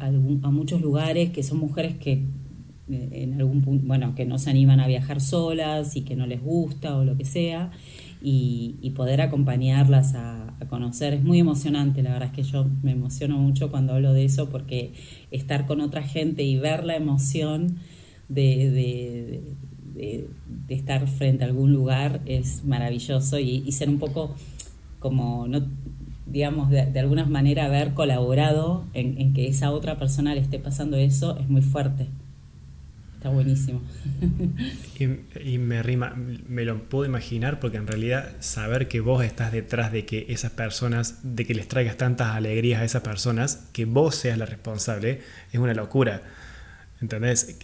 a, 0.00 0.50
muchos 0.50 0.80
lugares 0.80 1.30
que 1.30 1.42
son 1.42 1.58
mujeres 1.58 1.96
que 1.96 2.24
eh, 2.88 3.08
en 3.12 3.34
algún 3.34 3.62
punto, 3.62 3.84
bueno, 3.84 4.14
que 4.14 4.24
no 4.26 4.38
se 4.38 4.48
animan 4.48 4.78
a 4.78 4.86
viajar 4.86 5.20
solas 5.20 5.96
y 5.96 6.02
que 6.02 6.14
no 6.14 6.24
les 6.26 6.40
gusta 6.40 6.96
o 6.96 7.04
lo 7.04 7.16
que 7.16 7.24
sea 7.24 7.72
y, 8.22 8.92
poder 8.94 9.20
acompañarlas 9.20 10.14
a, 10.14 10.42
conocer. 10.70 11.14
Es 11.14 11.22
muy 11.22 11.38
emocionante, 11.38 12.02
la 12.02 12.12
verdad 12.12 12.30
es 12.30 12.34
que 12.34 12.42
yo 12.42 12.66
me 12.82 12.92
emociono 12.92 13.36
mucho 13.36 13.70
cuando 13.70 13.92
hablo 13.92 14.14
de 14.14 14.24
eso 14.24 14.48
porque 14.48 14.94
estar 15.30 15.66
con 15.66 15.80
otra 15.80 16.02
gente 16.02 16.42
y 16.42 16.56
ver 16.58 16.84
la 16.84 16.96
emoción 16.96 17.76
de, 18.28 19.42
estar 20.68 21.06
frente 21.08 21.44
a 21.44 21.46
algún 21.46 21.72
lugar 21.72 22.20
es 22.24 22.64
maravilloso 22.64 23.38
y, 23.38 23.70
ser 23.70 23.90
un 23.90 23.98
poco 23.98 24.34
como, 24.98 25.46
no 25.46 25.66
digamos, 26.36 26.70
de, 26.70 27.00
alguna 27.00 27.24
manera 27.24 27.64
haber 27.64 27.94
colaborado 27.94 28.84
en, 28.94 29.20
en 29.20 29.32
que 29.32 29.48
esa 29.48 29.70
otra 29.70 29.98
persona 29.98 30.34
le 30.34 30.40
esté 30.40 30.58
pasando 30.58 30.96
eso 30.96 31.38
es 31.38 31.48
muy 31.48 31.62
fuerte 31.62 32.08
buenísimo. 33.28 33.80
y, 34.98 35.58
me 35.58 35.82
rima, 35.82 36.14
me 36.14 36.64
lo 36.64 36.82
puedo 36.88 37.04
imaginar 37.04 37.60
porque 37.60 37.76
en 37.76 37.86
realidad 37.86 38.32
saber 38.40 38.88
que 38.88 39.00
vos 39.00 39.24
estás 39.24 39.52
detrás 39.52 39.92
de 39.92 40.04
que 40.04 40.26
esas 40.28 40.52
personas, 40.52 41.20
de 41.22 41.44
que 41.44 41.54
les 41.54 41.68
traigas 41.68 41.96
tantas 41.96 42.28
alegrías 42.34 42.80
a 42.80 42.84
esas 42.84 43.02
personas, 43.02 43.68
que 43.72 43.84
vos 43.84 44.14
seas 44.14 44.38
la 44.38 44.46
responsable, 44.46 45.22
es 45.52 45.58
una 45.58 45.74
locura. 45.74 46.22
¿Entendés? 47.00 47.58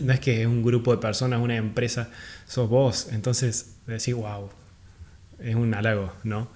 No 0.00 0.12
es 0.12 0.20
que 0.20 0.40
es 0.40 0.46
un 0.46 0.62
grupo 0.62 0.92
de 0.92 0.98
personas, 0.98 1.40
una 1.40 1.56
empresa, 1.56 2.08
sos 2.46 2.68
vos. 2.70 3.08
Entonces, 3.12 3.76
decís, 3.86 4.14
wow, 4.14 4.48
es 5.38 5.54
un 5.54 5.74
halago, 5.74 6.12
¿no? 6.24 6.48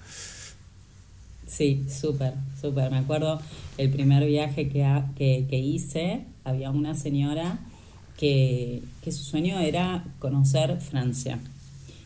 Sí, 1.52 1.84
súper, 1.86 2.32
súper. 2.58 2.90
Me 2.90 2.96
acuerdo 2.96 3.38
el 3.76 3.90
primer 3.90 4.26
viaje 4.26 4.70
que, 4.70 4.86
que, 5.16 5.46
que 5.50 5.58
hice, 5.58 6.24
había 6.44 6.70
una 6.70 6.94
señora 6.94 7.58
que, 8.16 8.82
su 9.04 9.12
sueño 9.12 9.58
era 9.58 10.04
conocer 10.18 10.80
Francia. 10.80 11.40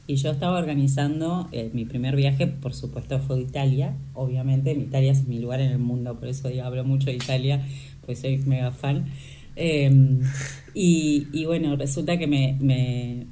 Y 0.08 0.16
yo 0.16 0.32
estaba 0.32 0.58
organizando 0.58 1.48
eh, 1.52 1.70
mi 1.72 1.84
primer 1.84 2.16
viaje, 2.16 2.48
por 2.48 2.74
supuesto 2.74 3.20
fue 3.20 3.36
de 3.36 3.42
Italia, 3.42 3.94
obviamente, 4.14 4.72
Italia 4.72 5.12
es 5.12 5.28
mi 5.28 5.38
lugar 5.38 5.60
en 5.60 5.70
el 5.70 5.78
mundo, 5.78 6.18
por 6.18 6.28
eso 6.28 6.48
hablo 6.64 6.84
mucho 6.84 7.06
de 7.06 7.14
Italia, 7.16 7.64
pues 8.04 8.20
soy 8.20 8.38
mega 8.38 8.72
fan. 8.72 9.06
Em, 9.54 10.22
y, 10.74 11.44
bueno, 11.44 11.76
resulta 11.76 12.18
que 12.18 12.26
me, 12.26 13.26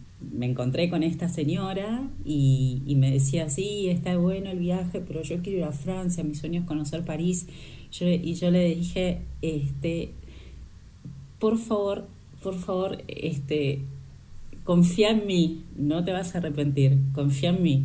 encontré 0.46 0.88
con 0.88 1.02
esta 1.02 1.28
señora 1.28 2.08
y, 2.24 2.94
me 2.96 3.10
decía, 3.10 3.48
sí, 3.48 3.88
está 3.88 4.16
bueno 4.16 4.50
el 4.50 4.58
viaje, 4.58 5.00
pero 5.00 5.22
yo 5.22 5.42
quiero 5.42 5.58
ir 5.58 5.64
a 5.64 5.72
Francia, 5.72 6.24
mi 6.24 6.34
sueño 6.34 6.60
es 6.60 6.66
conocer 6.66 7.04
París. 7.04 7.46
y 8.00 8.34
yo 8.34 8.50
le 8.50 8.74
dije, 8.74 9.20
este, 9.42 10.10
por 11.38 11.58
favor, 11.58 12.06
por 12.42 12.54
favor, 12.54 13.02
este, 13.08 13.82
confía 14.64 15.10
en 15.10 15.26
mí, 15.26 15.62
no 15.76 16.04
te 16.04 16.12
vas 16.12 16.34
a 16.34 16.38
arrepentir, 16.38 16.98
confía 17.12 17.50
en 17.50 17.62
mí. 17.62 17.82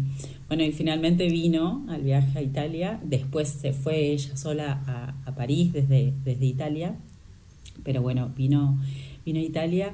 Bueno, 0.48 0.64
y 0.64 0.72
finalmente 0.72 1.28
vino 1.28 1.86
al 1.90 2.02
viaje 2.02 2.40
a 2.40 2.42
Italia, 2.42 3.00
después 3.04 3.50
se 3.50 3.72
fue 3.72 4.12
ella 4.12 4.36
sola 4.36 4.82
a, 4.88 5.36
París 5.36 5.72
desde, 5.72 6.14
desde 6.26 6.46
Italia, 6.46 6.96
pero 7.84 8.02
bueno, 8.02 8.32
vino, 8.36 8.78
vino 9.26 9.40
a 9.40 9.44
Italia 9.44 9.94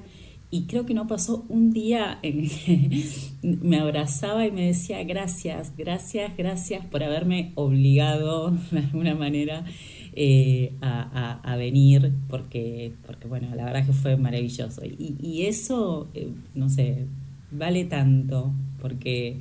y 0.51 0.67
creo 0.67 0.85
que 0.85 0.93
no 0.93 1.07
pasó 1.07 1.45
un 1.49 1.71
día 1.71 2.19
en 2.21 2.47
que 2.47 3.03
me 3.41 3.79
abrazaba 3.79 4.45
y 4.45 4.51
me 4.51 4.67
decía 4.67 5.03
gracias, 5.03 5.73
gracias, 5.77 6.35
gracias 6.37 6.85
por 6.85 7.03
haberme 7.03 7.51
obligado 7.55 8.51
de 8.71 8.79
alguna 8.79 9.15
manera 9.15 9.65
eh, 10.13 10.73
a, 10.81 11.55
venir, 11.57 12.13
porque, 12.29 12.93
porque 13.05 13.27
bueno, 13.27 13.53
la 13.55 13.65
verdad 13.65 13.85
que 13.85 13.93
fue 13.93 14.15
maravilloso. 14.17 14.81
Y, 14.85 15.45
eso, 15.45 16.09
eh, 16.13 16.29
no 16.53 16.69
sé, 16.69 17.05
vale 17.51 17.85
tanto, 17.85 18.53
porque 18.81 19.39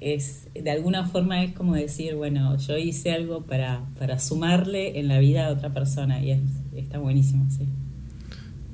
es, 0.00 0.48
de 0.54 0.70
alguna 0.70 1.06
forma 1.06 1.42
es 1.44 1.52
como 1.52 1.74
decir, 1.74 2.14
bueno, 2.14 2.56
yo 2.58 2.76
hice 2.78 3.12
algo 3.12 3.42
para, 3.42 3.84
para 3.98 4.18
sumarle 4.18 4.98
en 4.98 5.08
la 5.08 5.18
vida 5.18 5.46
a 5.46 5.52
otra 5.52 5.72
persona 5.72 6.22
y 6.22 6.40
está 6.76 6.98
buenísimo, 6.98 7.48
sí. 7.50 7.66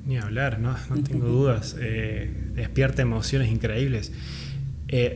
Ni 0.05 0.17
hablar, 0.17 0.59
no, 0.59 0.75
no 0.89 1.03
tengo 1.03 1.27
dudas. 1.27 1.75
Eh, 1.79 2.29
despierta 2.55 3.01
emociones 3.01 3.51
increíbles. 3.51 4.11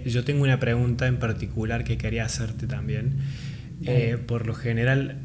yo 0.05 0.23
tengo 0.23 0.43
una 0.43 0.59
pregunta 0.59 1.07
en 1.07 1.17
particular 1.17 1.83
que 1.83 1.97
quería 1.97 2.25
hacerte 2.25 2.67
también. 2.67 3.17
por 4.27 4.47
lo 4.47 4.55
general, 4.55 5.17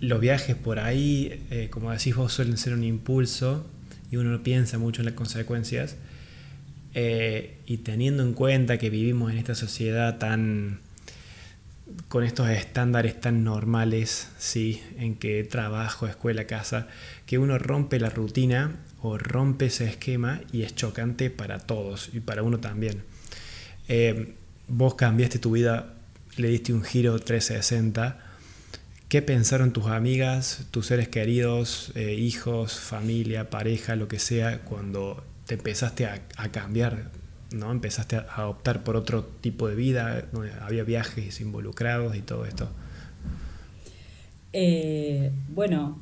los 0.00 0.20
viajes 0.20 0.56
por 0.56 0.78
ahí, 0.78 1.44
eh, 1.50 1.68
como 1.70 1.90
decís 1.90 2.14
vos, 2.14 2.32
suelen 2.32 2.56
ser 2.56 2.74
un 2.74 2.84
impulso 2.84 3.66
y 4.10 4.16
uno 4.16 4.30
no 4.30 4.42
piensa 4.42 4.78
mucho 4.78 5.00
en 5.00 5.06
las 5.06 5.14
consecuencias. 5.14 5.96
Eh, 6.94 7.58
y 7.66 7.78
teniendo 7.78 8.22
en 8.22 8.32
cuenta 8.32 8.78
que 8.78 8.88
vivimos 8.90 9.30
en 9.30 9.38
esta 9.38 9.54
sociedad 9.54 10.18
tan 10.18 10.80
con 12.08 12.24
estos 12.24 12.48
estándares 12.48 13.20
tan 13.20 13.44
normales, 13.44 14.28
¿sí? 14.38 14.82
en 14.98 15.14
que 15.14 15.44
trabajo, 15.44 16.08
escuela, 16.08 16.46
casa, 16.46 16.88
que 17.26 17.38
uno 17.38 17.58
rompe 17.58 18.00
la 18.00 18.10
rutina 18.10 18.76
o 19.06 19.18
rompe 19.18 19.66
ese 19.66 19.88
esquema 19.88 20.40
y 20.52 20.62
es 20.62 20.74
chocante 20.74 21.30
para 21.30 21.58
todos 21.58 22.10
y 22.12 22.20
para 22.20 22.42
uno 22.42 22.58
también. 22.58 23.02
Eh, 23.88 24.34
vos 24.68 24.94
cambiaste 24.94 25.38
tu 25.38 25.52
vida, 25.52 25.94
le 26.36 26.48
diste 26.48 26.72
un 26.72 26.82
giro 26.82 27.18
360 27.18 28.26
¿Qué 29.08 29.22
pensaron 29.22 29.72
tus 29.72 29.86
amigas, 29.86 30.66
tus 30.72 30.86
seres 30.86 31.06
queridos, 31.08 31.92
eh, 31.94 32.14
hijos, 32.14 32.80
familia, 32.80 33.50
pareja, 33.50 33.94
lo 33.94 34.08
que 34.08 34.18
sea, 34.18 34.62
cuando 34.62 35.22
te 35.46 35.54
empezaste 35.54 36.06
a, 36.06 36.48
cambiar, 36.50 37.12
¿no? 37.52 37.70
Empezaste 37.70 38.16
a, 38.16 38.48
optar 38.48 38.82
por 38.82 38.96
otro 38.96 39.24
tipo 39.24 39.68
de 39.68 39.76
vida, 39.76 40.22
donde 40.32 40.50
había 40.60 40.82
viajes 40.82 41.40
involucrados 41.40 42.16
y 42.16 42.20
todo 42.22 42.46
esto. 42.46 42.68
Eh, 44.52 45.30
bueno, 45.50 46.00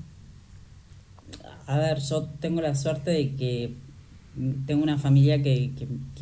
a 1.66 1.79
ver, 1.79 2.00
yo 2.00 2.24
tengo 2.40 2.61
la 2.61 2.74
suerte 2.74 3.11
de 3.11 3.35
que 3.35 3.74
tengo 4.66 4.83
una 4.83 4.98
familia 4.98 5.42
que, 5.42 5.70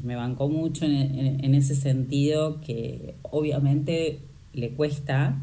me 0.03 0.17
bancó 0.17 0.49
mucho 0.49 0.85
en 0.85 1.55
ese 1.55 1.75
sentido, 1.75 2.61
que 2.61 3.15
obviamente 3.23 4.21
le 4.53 4.71
cuesta, 4.71 5.39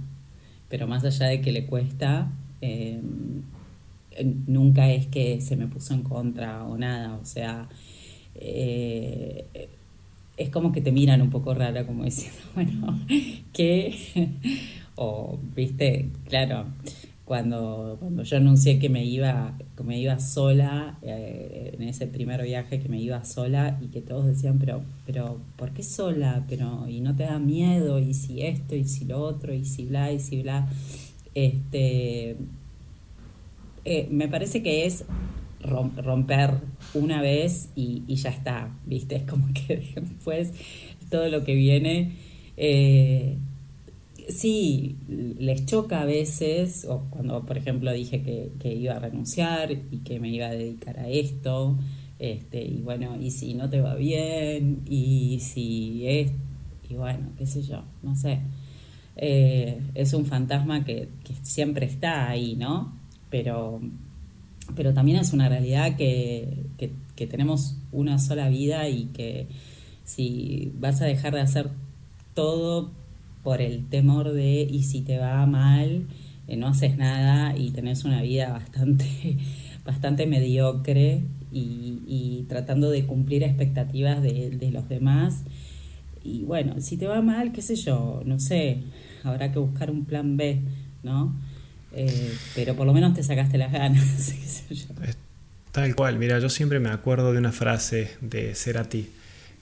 pero 0.69 0.87
más 0.87 1.03
allá 1.03 1.27
de 1.27 1.41
que 1.41 1.51
le 1.51 1.65
cuesta, 1.65 2.31
eh, 2.61 3.01
nunca 4.47 4.89
es 4.91 5.07
que 5.07 5.41
se 5.41 5.55
me 5.55 5.67
puso 5.67 5.93
en 5.93 6.03
contra 6.03 6.63
o 6.63 6.77
nada, 6.77 7.15
o 7.15 7.25
sea, 7.25 7.69
eh, 8.35 9.45
es 10.37 10.49
como 10.49 10.71
que 10.71 10.81
te 10.81 10.91
miran 10.91 11.21
un 11.21 11.29
poco 11.29 11.53
rara, 11.53 11.85
como 11.85 12.03
diciendo, 12.03 12.39
bueno, 12.55 12.99
¿qué? 13.53 13.95
o, 14.95 15.39
viste, 15.55 16.09
claro, 16.27 16.65
cuando, 17.29 17.97
cuando 17.99 18.23
yo 18.23 18.37
anuncié 18.37 18.79
que 18.79 18.89
me 18.89 19.05
iba, 19.05 19.55
que 19.77 19.83
me 19.83 19.99
iba 19.99 20.17
sola, 20.17 20.97
eh, 21.03 21.75
en 21.77 21.87
ese 21.87 22.07
primer 22.07 22.41
viaje 22.41 22.79
que 22.79 22.89
me 22.89 22.99
iba 22.99 23.23
sola 23.23 23.77
y 23.83 23.89
que 23.89 24.01
todos 24.01 24.25
decían, 24.25 24.57
pero, 24.57 24.81
pero, 25.05 25.39
¿por 25.55 25.69
qué 25.69 25.83
sola? 25.83 26.43
Pero, 26.49 26.87
y 26.89 27.01
no 27.01 27.15
te 27.15 27.25
da 27.25 27.37
miedo, 27.37 27.99
y 27.99 28.15
si 28.15 28.41
esto, 28.41 28.75
y 28.75 28.83
si 28.83 29.05
lo 29.05 29.21
otro, 29.21 29.53
y 29.53 29.63
si 29.63 29.85
bla, 29.85 30.11
y 30.11 30.19
si 30.19 30.41
bla. 30.41 30.69
Este, 31.35 32.35
eh, 33.85 34.07
me 34.09 34.27
parece 34.27 34.63
que 34.63 34.87
es 34.87 35.05
romper 35.61 36.55
una 36.95 37.21
vez 37.21 37.69
y, 37.75 38.05
ya 38.07 38.31
está, 38.31 38.75
¿viste? 38.87 39.17
Es 39.17 39.23
como 39.29 39.53
que 39.53 39.77
después 40.01 40.51
todo 41.11 41.29
lo 41.29 41.43
que 41.43 41.53
viene... 41.53 42.13
Eh, 42.57 43.37
sí, 44.29 44.97
les 45.07 45.65
choca 45.65 46.01
a 46.01 46.05
veces, 46.05 46.85
o 46.85 47.07
cuando 47.09 47.45
por 47.45 47.57
ejemplo 47.57 47.91
dije 47.91 48.21
que, 48.59 48.73
iba 48.73 48.95
a 48.95 48.99
renunciar 48.99 49.71
y 49.71 49.99
que 50.03 50.19
me 50.19 50.29
iba 50.29 50.47
a 50.47 50.51
dedicar 50.51 50.99
a 50.99 51.09
esto, 51.09 51.77
este, 52.19 52.63
y 52.63 52.81
bueno, 52.81 53.17
y 53.19 53.31
si 53.31 53.53
no 53.53 53.69
te 53.69 53.81
va 53.81 53.95
bien, 53.95 54.81
y 54.87 55.39
si 55.39 56.07
es, 56.07 56.31
y 56.89 56.95
bueno, 56.95 57.29
qué 57.37 57.45
sé 57.45 57.63
yo, 57.63 57.83
no 58.03 58.15
sé. 58.15 58.39
Eh, 59.17 59.81
es 59.95 60.13
un 60.13 60.25
fantasma 60.25 60.85
que, 60.85 61.09
siempre 61.43 61.85
está 61.85 62.29
ahí, 62.29 62.55
¿no? 62.55 62.93
Pero, 63.29 63.81
pero 64.75 64.93
también 64.93 65.19
es 65.19 65.33
una 65.33 65.49
realidad 65.49 65.97
que, 65.97 66.65
que 66.77 67.27
tenemos 67.27 67.77
una 67.91 68.17
sola 68.19 68.49
vida 68.49 68.87
y 68.87 69.05
que 69.07 69.47
si 70.05 70.71
vas 70.79 71.01
a 71.01 71.05
dejar 71.05 71.33
de 71.35 71.41
hacer 71.41 71.69
todo 72.33 72.91
por 73.43 73.61
el 73.61 73.85
temor 73.87 74.33
de 74.33 74.61
y 74.69 74.83
si 74.83 75.01
te 75.01 75.17
va 75.17 75.45
mal, 75.45 76.07
eh, 76.47 76.55
no 76.57 76.67
haces 76.67 76.97
nada 76.97 77.55
y 77.57 77.71
tenés 77.71 78.03
una 78.03 78.21
vida 78.21 78.49
bastante, 78.49 79.37
bastante 79.85 80.25
mediocre 80.25 81.21
y, 81.51 82.45
tratando 82.47 82.89
de 82.89 83.05
cumplir 83.05 83.43
expectativas 83.43 84.21
de, 84.21 84.69
los 84.71 84.89
demás. 84.89 85.43
Y 86.23 86.43
bueno, 86.43 86.81
si 86.81 86.97
te 86.97 87.07
va 87.07 87.21
mal, 87.21 87.51
qué 87.51 87.61
sé 87.61 87.75
yo, 87.75 88.21
no 88.25 88.39
sé, 88.39 88.83
habrá 89.23 89.51
que 89.51 89.59
buscar 89.59 89.91
un 89.91 90.05
plan 90.05 90.37
B, 90.37 90.61
¿no? 91.03 91.35
Eh, 91.93 92.33
pero 92.55 92.75
por 92.75 92.85
lo 92.85 92.93
menos 92.93 93.13
te 93.13 93.23
sacaste 93.23 93.57
las 93.57 93.71
ganas. 93.71 94.33
Tal 95.71 95.95
cual, 95.95 96.17
mira, 96.17 96.39
yo 96.39 96.49
siempre 96.49 96.79
me 96.79 96.89
acuerdo 96.89 97.31
de 97.31 97.39
una 97.39 97.51
frase 97.51 98.11
de 98.21 98.55
Cerati 98.55 99.07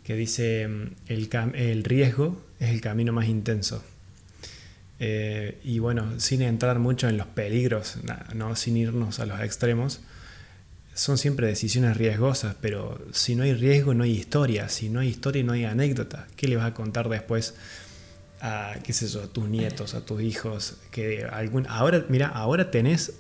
que 0.04 0.16
dice, 0.16 0.64
el, 0.64 1.30
el 1.56 1.84
riesgo 1.84 2.47
es 2.60 2.70
el 2.70 2.82
camino 2.82 3.14
más 3.14 3.28
intenso. 3.28 3.84
Eh, 5.00 5.60
y 5.64 5.80
bueno, 5.80 6.20
sin 6.20 6.42
entrar 6.42 6.80
mucho 6.80 7.08
en 7.08 7.18
los 7.18 7.28
peligros, 7.28 7.98
no, 8.34 8.56
sin 8.56 8.78
irnos 8.78 9.20
a 9.20 9.26
los 9.26 9.40
extremos, 9.42 10.02
son 10.94 11.20
siempre 11.20 11.48
decisiones 11.48 11.96
riesgosas, 11.98 12.56
pero 12.60 13.00
si 13.12 13.36
no 13.36 13.44
hay 13.44 13.54
riesgo 13.54 13.94
no 13.94 14.04
hay 14.04 14.12
historia, 14.12 14.68
si 14.70 14.90
no 14.90 15.00
hay 15.00 15.10
historia 15.10 15.44
no 15.44 15.54
hay 15.54 15.66
anécdota. 15.66 16.28
¿Qué 16.36 16.48
le 16.48 16.56
vas 16.56 16.66
a 16.66 16.74
contar 16.74 17.08
después 17.10 17.54
a, 18.42 18.76
qué 18.84 18.94
sé 18.94 19.08
yo, 19.08 19.22
a 19.22 19.28
tus 19.28 19.48
nietos, 19.48 19.94
a 19.94 20.04
tus 20.04 20.22
hijos? 20.22 20.78
Que 20.90 21.26
algún, 21.26 21.68
ahora, 21.68 22.06
mira, 22.10 22.28
ahora 22.28 22.72
tenés... 22.72 23.14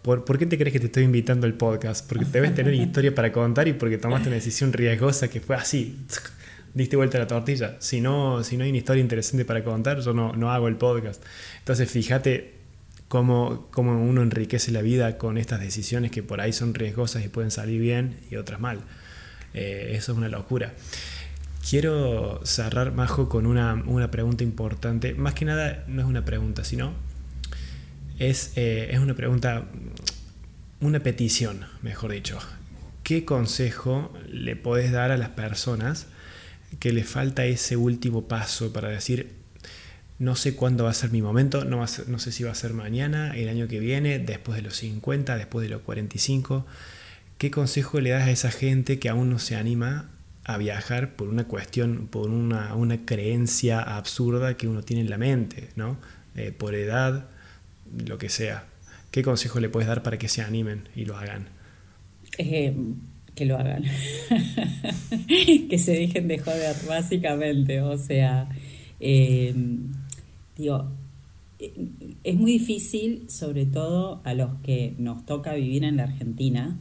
¿Por, 0.00 0.24
¿Por 0.24 0.38
qué 0.38 0.46
te 0.46 0.56
crees 0.56 0.72
que 0.72 0.78
te 0.78 0.86
estoy 0.86 1.02
invitando 1.02 1.46
al 1.46 1.54
podcast? 1.54 2.08
Porque 2.08 2.24
debes 2.24 2.54
tener 2.54 2.72
historia 2.74 3.14
para 3.14 3.32
contar 3.32 3.68
y 3.68 3.72
porque 3.74 3.98
tomaste 3.98 4.28
una 4.28 4.36
decisión 4.36 4.72
riesgosa 4.72 5.28
que 5.28 5.40
fue 5.40 5.56
así, 5.56 5.98
diste 6.78 6.96
vuelta 6.96 7.18
a 7.18 7.22
la 7.22 7.26
tortilla. 7.26 7.76
Si 7.80 8.00
no, 8.00 8.42
si 8.44 8.56
no 8.56 8.64
hay 8.64 8.70
una 8.70 8.78
historia 8.78 9.00
interesante 9.00 9.44
para 9.44 9.64
contar, 9.64 10.00
yo 10.00 10.14
no, 10.14 10.32
no 10.34 10.52
hago 10.52 10.68
el 10.68 10.76
podcast. 10.76 11.22
Entonces, 11.58 11.90
fíjate 11.90 12.54
cómo, 13.08 13.66
cómo, 13.72 14.00
uno 14.00 14.22
enriquece 14.22 14.70
la 14.70 14.80
vida 14.80 15.18
con 15.18 15.38
estas 15.38 15.60
decisiones 15.60 16.10
que 16.12 16.22
por 16.22 16.40
ahí 16.40 16.52
son 16.52 16.74
riesgosas 16.74 17.24
y 17.24 17.28
pueden 17.28 17.50
salir 17.50 17.80
bien 17.80 18.20
y 18.30 18.36
otras 18.36 18.60
mal. 18.60 18.80
Eh, 19.54 19.92
eso 19.94 20.12
es 20.12 20.18
una 20.18 20.28
locura. 20.28 20.72
Quiero 21.68 22.40
cerrar, 22.44 22.92
Majo, 22.92 23.28
con 23.28 23.44
una, 23.44 23.74
una, 23.86 24.10
pregunta 24.10 24.44
importante. 24.44 25.14
Más 25.14 25.34
que 25.34 25.44
nada, 25.44 25.84
no 25.88 26.00
es 26.00 26.08
una 26.08 26.24
pregunta, 26.24 26.64
sino 26.64 26.92
es, 28.20 28.52
eh, 28.54 28.90
es 28.92 29.00
una 29.00 29.14
pregunta, 29.14 29.66
una 30.80 31.00
petición, 31.00 31.66
mejor 31.82 32.12
dicho. 32.12 32.38
¿Qué 33.02 33.24
consejo 33.24 34.12
le 34.30 34.54
podés 34.54 34.92
dar 34.92 35.10
a 35.10 35.16
las 35.16 35.30
personas 35.30 36.06
que 36.78 36.92
le 36.92 37.04
falta 37.04 37.44
ese 37.44 37.76
último 37.76 38.28
paso 38.28 38.72
para 38.72 38.88
decir, 38.88 39.32
no 40.18 40.36
sé 40.36 40.54
cuándo 40.54 40.84
va 40.84 40.90
a 40.90 40.94
ser 40.94 41.10
mi 41.10 41.22
momento, 41.22 41.64
no, 41.64 41.84
no 42.06 42.18
sé 42.18 42.32
si 42.32 42.44
va 42.44 42.50
a 42.50 42.54
ser 42.54 42.72
mañana, 42.72 43.36
el 43.36 43.48
año 43.48 43.68
que 43.68 43.78
viene, 43.78 44.18
después 44.18 44.56
de 44.56 44.62
los 44.62 44.76
50, 44.76 45.36
después 45.36 45.62
de 45.62 45.70
los 45.70 45.82
45. 45.82 46.66
¿Qué 47.38 47.50
consejo 47.50 48.00
le 48.00 48.10
das 48.10 48.26
a 48.26 48.30
esa 48.30 48.50
gente 48.50 48.98
que 48.98 49.08
aún 49.08 49.30
no 49.30 49.38
se 49.38 49.54
anima 49.54 50.10
a 50.44 50.56
viajar 50.56 51.14
por 51.14 51.28
una 51.28 51.44
cuestión, 51.44 52.08
por 52.08 52.30
una, 52.30 52.74
una 52.74 53.04
creencia 53.04 53.80
absurda 53.80 54.56
que 54.56 54.66
uno 54.66 54.82
tiene 54.82 55.02
en 55.02 55.10
la 55.10 55.18
mente, 55.18 55.68
¿no? 55.76 55.98
Eh, 56.34 56.52
por 56.52 56.74
edad, 56.74 57.28
lo 58.06 58.18
que 58.18 58.28
sea. 58.28 58.66
¿Qué 59.10 59.22
consejo 59.22 59.60
le 59.60 59.68
puedes 59.68 59.88
dar 59.88 60.02
para 60.02 60.18
que 60.18 60.28
se 60.28 60.42
animen 60.42 60.88
y 60.96 61.04
lo 61.04 61.16
hagan? 61.16 61.48
Eh, 62.38 62.74
que 63.38 63.46
lo 63.46 63.56
hagan. 63.56 63.84
que 65.70 65.78
se 65.78 65.92
dejen 65.92 66.26
de 66.26 66.38
joder, 66.38 66.76
básicamente. 66.88 67.80
O 67.80 67.96
sea, 67.96 68.48
eh, 68.98 69.54
Digo, 70.58 70.86
es 72.24 72.34
muy 72.34 72.52
difícil, 72.52 73.30
sobre 73.30 73.64
todo 73.64 74.20
a 74.24 74.34
los 74.34 74.54
que 74.64 74.94
nos 74.98 75.24
toca 75.24 75.54
vivir 75.54 75.84
en 75.84 75.98
la 75.98 76.02
Argentina, 76.02 76.76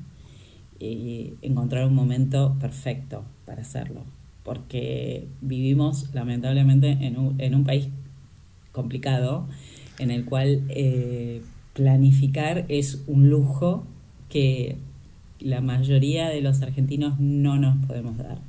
eh, 0.79 1.35
encontrar 1.43 1.85
un 1.85 1.93
momento 1.93 2.57
perfecto 2.59 3.23
para 3.45 3.61
hacerlo, 3.61 4.03
porque 4.43 5.27
vivimos 5.41 6.11
lamentablemente 6.15 6.89
en 6.89 7.19
un, 7.19 7.39
en 7.39 7.53
un 7.53 7.65
país 7.65 7.89
complicado, 8.71 9.47
en 9.99 10.09
el 10.09 10.25
cual 10.25 10.63
eh, 10.69 11.43
planificar 11.73 12.65
es 12.67 13.03
un 13.05 13.29
lujo 13.29 13.85
que 14.27 14.77
la 15.39 15.61
mayoría 15.61 16.29
de 16.29 16.41
los 16.41 16.61
argentinos 16.61 17.19
no 17.19 17.57
nos 17.57 17.85
podemos 17.85 18.17
dar. 18.17 18.39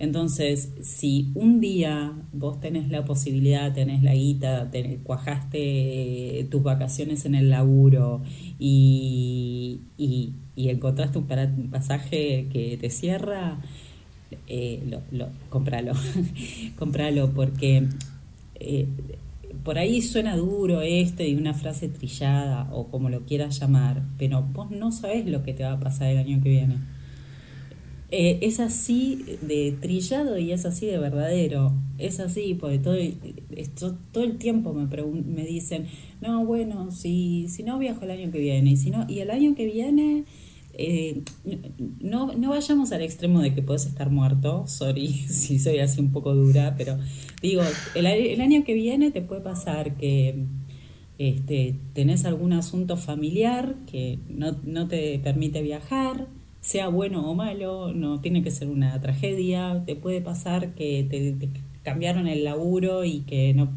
Entonces, 0.00 0.72
si 0.80 1.30
un 1.34 1.60
día 1.60 2.14
vos 2.32 2.58
tenés 2.58 2.88
la 2.88 3.04
posibilidad, 3.04 3.74
tenés 3.74 4.02
la 4.02 4.14
guita, 4.14 4.70
cuajaste 5.02 6.48
tus 6.50 6.62
vacaciones 6.62 7.26
en 7.26 7.34
el 7.34 7.50
laburo 7.50 8.22
y, 8.58 9.80
y, 9.98 10.32
encontraste 10.56 11.18
un 11.18 11.26
pasaje 11.70 12.48
que 12.50 12.78
te 12.80 12.88
cierra, 12.88 13.58
eh, 14.46 14.82
lo, 15.12 15.28
compralo, 15.50 15.92
compralo 16.78 17.32
porque 17.32 17.86
eh, 18.54 18.86
por 19.64 19.78
ahí 19.78 20.02
suena 20.02 20.36
duro 20.36 20.80
esto 20.82 21.22
y 21.22 21.34
una 21.34 21.54
frase 21.54 21.88
trillada 21.88 22.68
o 22.72 22.88
como 22.88 23.08
lo 23.10 23.24
quieras 23.24 23.58
llamar, 23.60 24.02
pero 24.18 24.42
vos 24.42 24.70
no 24.70 24.92
sabés 24.92 25.26
lo 25.26 25.42
que 25.42 25.54
te 25.54 25.64
va 25.64 25.72
a 25.72 25.80
pasar 25.80 26.08
el 26.08 26.18
año 26.18 26.42
que 26.42 26.48
viene. 26.48 26.76
Eh, 28.12 28.40
es 28.42 28.58
así 28.58 29.24
de 29.40 29.72
trillado 29.80 30.36
y 30.36 30.50
es 30.50 30.66
así 30.66 30.86
de 30.86 30.98
verdadero. 30.98 31.72
Es 31.98 32.18
así, 32.18 32.54
porque 32.54 32.78
todo, 32.78 32.96
esto, 33.56 33.96
todo 34.10 34.24
el 34.24 34.38
tiempo 34.38 34.72
me, 34.72 34.86
me 34.86 35.44
dicen, 35.44 35.86
no, 36.20 36.44
bueno, 36.44 36.90
si, 36.90 37.46
si 37.48 37.62
no 37.62 37.78
viajo 37.78 38.04
el 38.04 38.10
año 38.10 38.32
que 38.32 38.38
viene, 38.38 38.70
y, 38.70 38.76
si 38.76 38.90
no, 38.90 39.06
y 39.08 39.20
el 39.20 39.30
año 39.30 39.54
que 39.54 39.66
viene, 39.66 40.24
eh, 40.74 41.22
no, 42.00 42.32
no 42.32 42.50
vayamos 42.50 42.92
al 42.92 43.02
extremo 43.02 43.40
de 43.40 43.54
que 43.54 43.62
puedes 43.62 43.86
estar 43.86 44.10
muerto, 44.10 44.66
sorry 44.66 45.08
si 45.28 45.58
soy 45.58 45.78
así 45.78 46.00
un 46.00 46.12
poco 46.12 46.34
dura, 46.34 46.74
pero 46.76 46.98
digo, 47.42 47.62
el, 47.94 48.40
año 48.40 48.64
que 48.64 48.74
viene 48.74 49.10
te 49.10 49.22
puede 49.22 49.40
pasar 49.40 49.96
que 49.96 50.44
este, 51.18 51.76
tenés 51.92 52.24
algún 52.24 52.52
asunto 52.52 52.96
familiar 52.96 53.74
que 53.90 54.18
no, 54.28 54.56
no 54.64 54.88
te 54.88 55.18
permite 55.18 55.62
viajar, 55.62 56.28
sea 56.60 56.88
bueno 56.88 57.30
o 57.30 57.34
malo, 57.34 57.92
no 57.92 58.20
tiene 58.20 58.42
que 58.42 58.50
ser 58.50 58.68
una 58.68 59.00
tragedia, 59.00 59.82
te 59.86 59.96
puede 59.96 60.20
pasar 60.20 60.74
que 60.74 61.06
te, 61.08 61.48
cambiaron 61.82 62.26
el 62.26 62.44
laburo 62.44 63.04
y 63.04 63.20
que 63.20 63.54
no, 63.54 63.70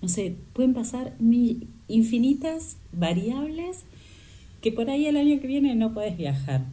no 0.00 0.08
sé, 0.08 0.34
pueden 0.52 0.74
pasar 0.74 1.14
infinitas 1.88 2.78
variables 2.92 3.84
que 4.60 4.72
por 4.72 4.90
ahí 4.90 5.06
el 5.06 5.16
año 5.16 5.40
que 5.40 5.46
viene 5.46 5.74
no 5.74 5.92
puedes 5.92 6.16
viajar. 6.16 6.66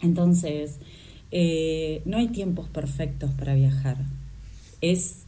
Entonces, 0.00 0.78
eh, 1.30 2.02
no 2.04 2.16
hay 2.16 2.28
tiempos 2.28 2.68
perfectos 2.68 3.30
para 3.32 3.54
viajar. 3.54 3.96
Es 4.80 5.24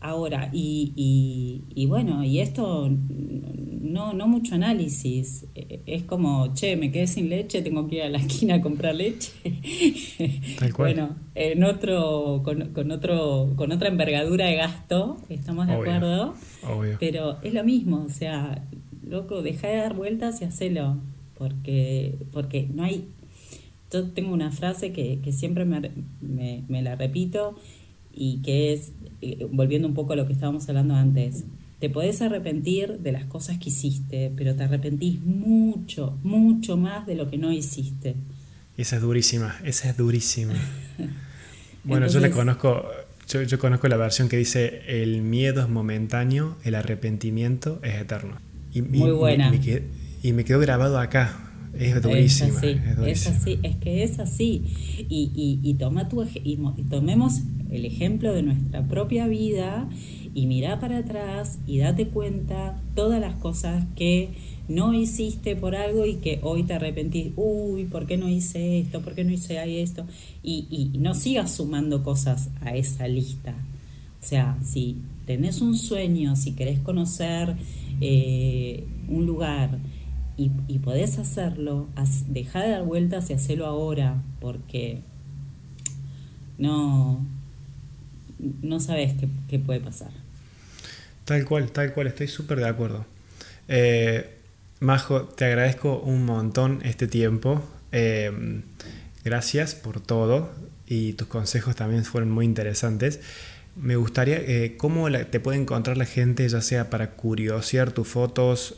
ahora, 0.00 0.50
y, 0.52 0.92
y, 0.96 1.62
y 1.74 1.86
bueno, 1.86 2.24
y 2.24 2.40
esto 2.40 2.90
no, 2.90 4.12
no 4.12 4.26
mucho 4.26 4.54
análisis. 4.54 5.46
Eh, 5.54 5.80
es 5.86 6.02
como, 6.02 6.52
che, 6.54 6.76
me 6.76 6.90
quedé 6.90 7.06
sin 7.06 7.28
leche, 7.28 7.62
tengo 7.62 7.86
que 7.88 7.96
ir 7.96 8.02
a 8.02 8.08
la 8.08 8.18
esquina 8.18 8.56
a 8.56 8.60
comprar 8.60 8.94
leche. 8.94 9.32
bueno, 10.76 11.16
en 11.34 11.62
otro, 11.62 12.42
con, 12.44 12.90
otro, 12.90 13.52
con 13.56 13.70
otra 13.70 13.88
envergadura 13.88 14.46
de 14.46 14.56
gasto, 14.56 15.18
estamos 15.28 15.66
de 15.66 15.74
acuerdo. 15.74 16.34
Pero 16.98 17.38
es 17.42 17.54
lo 17.54 17.64
mismo, 17.64 18.04
o 18.04 18.10
sea, 18.10 18.64
loco, 19.06 19.42
deja 19.42 19.68
de 19.68 19.76
dar 19.76 19.94
vueltas 19.94 20.40
y 20.42 20.44
hacelo. 20.44 20.98
Porque, 21.36 22.16
porque 22.32 22.68
no 22.72 22.84
hay. 22.84 23.08
Yo 23.90 24.10
tengo 24.10 24.32
una 24.32 24.52
frase 24.52 24.92
que, 24.92 25.20
que 25.20 25.32
siempre 25.32 25.64
me, 25.64 25.90
me, 26.20 26.64
me 26.68 26.82
la 26.82 26.96
repito 26.96 27.56
y 28.12 28.38
que 28.42 28.72
es, 28.72 28.92
eh, 29.20 29.46
volviendo 29.50 29.88
un 29.88 29.94
poco 29.94 30.12
a 30.12 30.16
lo 30.16 30.26
que 30.26 30.32
estábamos 30.32 30.68
hablando 30.68 30.94
antes, 30.94 31.44
te 31.82 31.90
podés 31.90 32.22
arrepentir 32.22 33.00
de 33.00 33.12
las 33.12 33.24
cosas 33.24 33.58
que 33.58 33.70
hiciste, 33.70 34.32
pero 34.36 34.54
te 34.54 34.62
arrepentís 34.62 35.20
mucho, 35.20 36.16
mucho 36.22 36.76
más 36.76 37.06
de 37.06 37.16
lo 37.16 37.28
que 37.28 37.38
no 37.38 37.50
hiciste. 37.50 38.14
Esa 38.76 38.96
es 38.96 39.02
durísima, 39.02 39.56
esa 39.64 39.90
es 39.90 39.96
durísima. 39.96 40.54
bueno, 41.84 42.06
yo 42.06 42.20
la 42.20 42.30
conozco, 42.30 42.84
yo, 43.28 43.58
conozco 43.58 43.88
la 43.88 43.96
versión 43.96 44.28
que 44.28 44.36
dice 44.36 44.82
el 44.86 45.22
miedo 45.22 45.60
es 45.60 45.68
momentáneo, 45.68 46.56
el 46.62 46.76
arrepentimiento 46.76 47.80
es 47.82 47.94
eterno. 47.94 48.36
Y, 48.72 48.82
Muy 48.82 49.10
buena. 49.12 49.52
y 50.22 50.32
me 50.32 50.44
quedó 50.44 50.60
grabado 50.60 50.98
acá. 50.98 51.50
Es 51.78 52.02
durísima. 52.02 52.60
Es 53.06 53.26
así, 53.26 53.58
es, 53.62 53.76
que 53.76 54.02
es 54.02 54.18
así. 54.18 54.62
Y, 55.08 55.30
y, 55.34 55.60
y 55.62 55.74
toma 55.74 56.08
tu, 56.08 56.22
y 56.22 56.56
tomemos 56.88 57.42
el 57.70 57.86
ejemplo 57.86 58.34
de 58.34 58.42
nuestra 58.42 58.86
propia 58.86 59.26
vida 59.26 59.88
y 60.34 60.46
mira 60.46 60.78
para 60.80 60.98
atrás 60.98 61.58
y 61.66 61.78
date 61.78 62.08
cuenta 62.08 62.80
todas 62.94 63.20
las 63.20 63.34
cosas 63.36 63.84
que 63.96 64.30
no 64.68 64.92
hiciste 64.94 65.56
por 65.56 65.74
algo 65.74 66.06
y 66.06 66.16
que 66.16 66.38
hoy 66.42 66.62
te 66.62 66.74
arrepentís, 66.74 67.32
uy, 67.36 67.84
¿por 67.84 68.06
qué 68.06 68.16
no 68.16 68.28
hice 68.28 68.78
esto? 68.78 69.00
¿Por 69.00 69.14
qué 69.14 69.24
no 69.24 69.32
hice 69.32 69.82
esto? 69.82 70.06
Y, 70.42 70.66
y 70.70 70.98
no 70.98 71.14
sigas 71.14 71.52
sumando 71.54 72.02
cosas 72.02 72.50
a 72.60 72.74
esa 72.76 73.08
lista. 73.08 73.54
O 74.22 74.24
sea, 74.24 74.56
si 74.62 74.98
tenés 75.26 75.60
un 75.60 75.76
sueño, 75.76 76.36
si 76.36 76.52
querés 76.52 76.80
conocer 76.80 77.56
eh, 78.00 78.86
un 79.08 79.26
lugar 79.26 79.78
y, 80.36 80.78
podés 80.80 81.18
hacerlo, 81.18 81.86
deja 82.26 82.62
de 82.62 82.70
dar 82.70 82.82
vueltas 82.84 83.30
y 83.30 83.34
hacelo 83.34 83.66
ahora, 83.66 84.22
porque 84.40 85.02
no, 86.58 87.24
no 88.60 88.80
sabes 88.80 89.14
qué, 89.14 89.28
qué 89.46 89.60
puede 89.60 89.78
pasar. 89.78 90.10
Tal 91.24 91.44
cual, 91.44 91.70
tal 91.70 91.92
cual, 91.92 92.08
estoy 92.08 92.26
súper 92.26 92.58
de 92.58 92.68
acuerdo. 92.68 93.06
Eh, 93.68 94.38
Majo, 94.80 95.22
te 95.22 95.44
agradezco 95.44 96.00
un 96.00 96.24
montón 96.24 96.80
este 96.84 97.06
tiempo. 97.06 97.62
Eh, 97.92 98.62
gracias 99.24 99.76
por 99.76 100.00
todo 100.00 100.50
y 100.86 101.12
tus 101.12 101.28
consejos 101.28 101.76
también 101.76 102.04
fueron 102.04 102.30
muy 102.30 102.44
interesantes. 102.44 103.20
Me 103.74 103.96
gustaría, 103.96 104.36
eh, 104.36 104.74
¿cómo 104.76 105.10
te 105.10 105.40
puede 105.40 105.58
encontrar 105.58 105.96
la 105.96 106.04
gente, 106.04 106.46
ya 106.48 106.60
sea 106.60 106.90
para 106.90 107.12
curiosear 107.12 107.92
tus 107.92 108.08
fotos, 108.08 108.76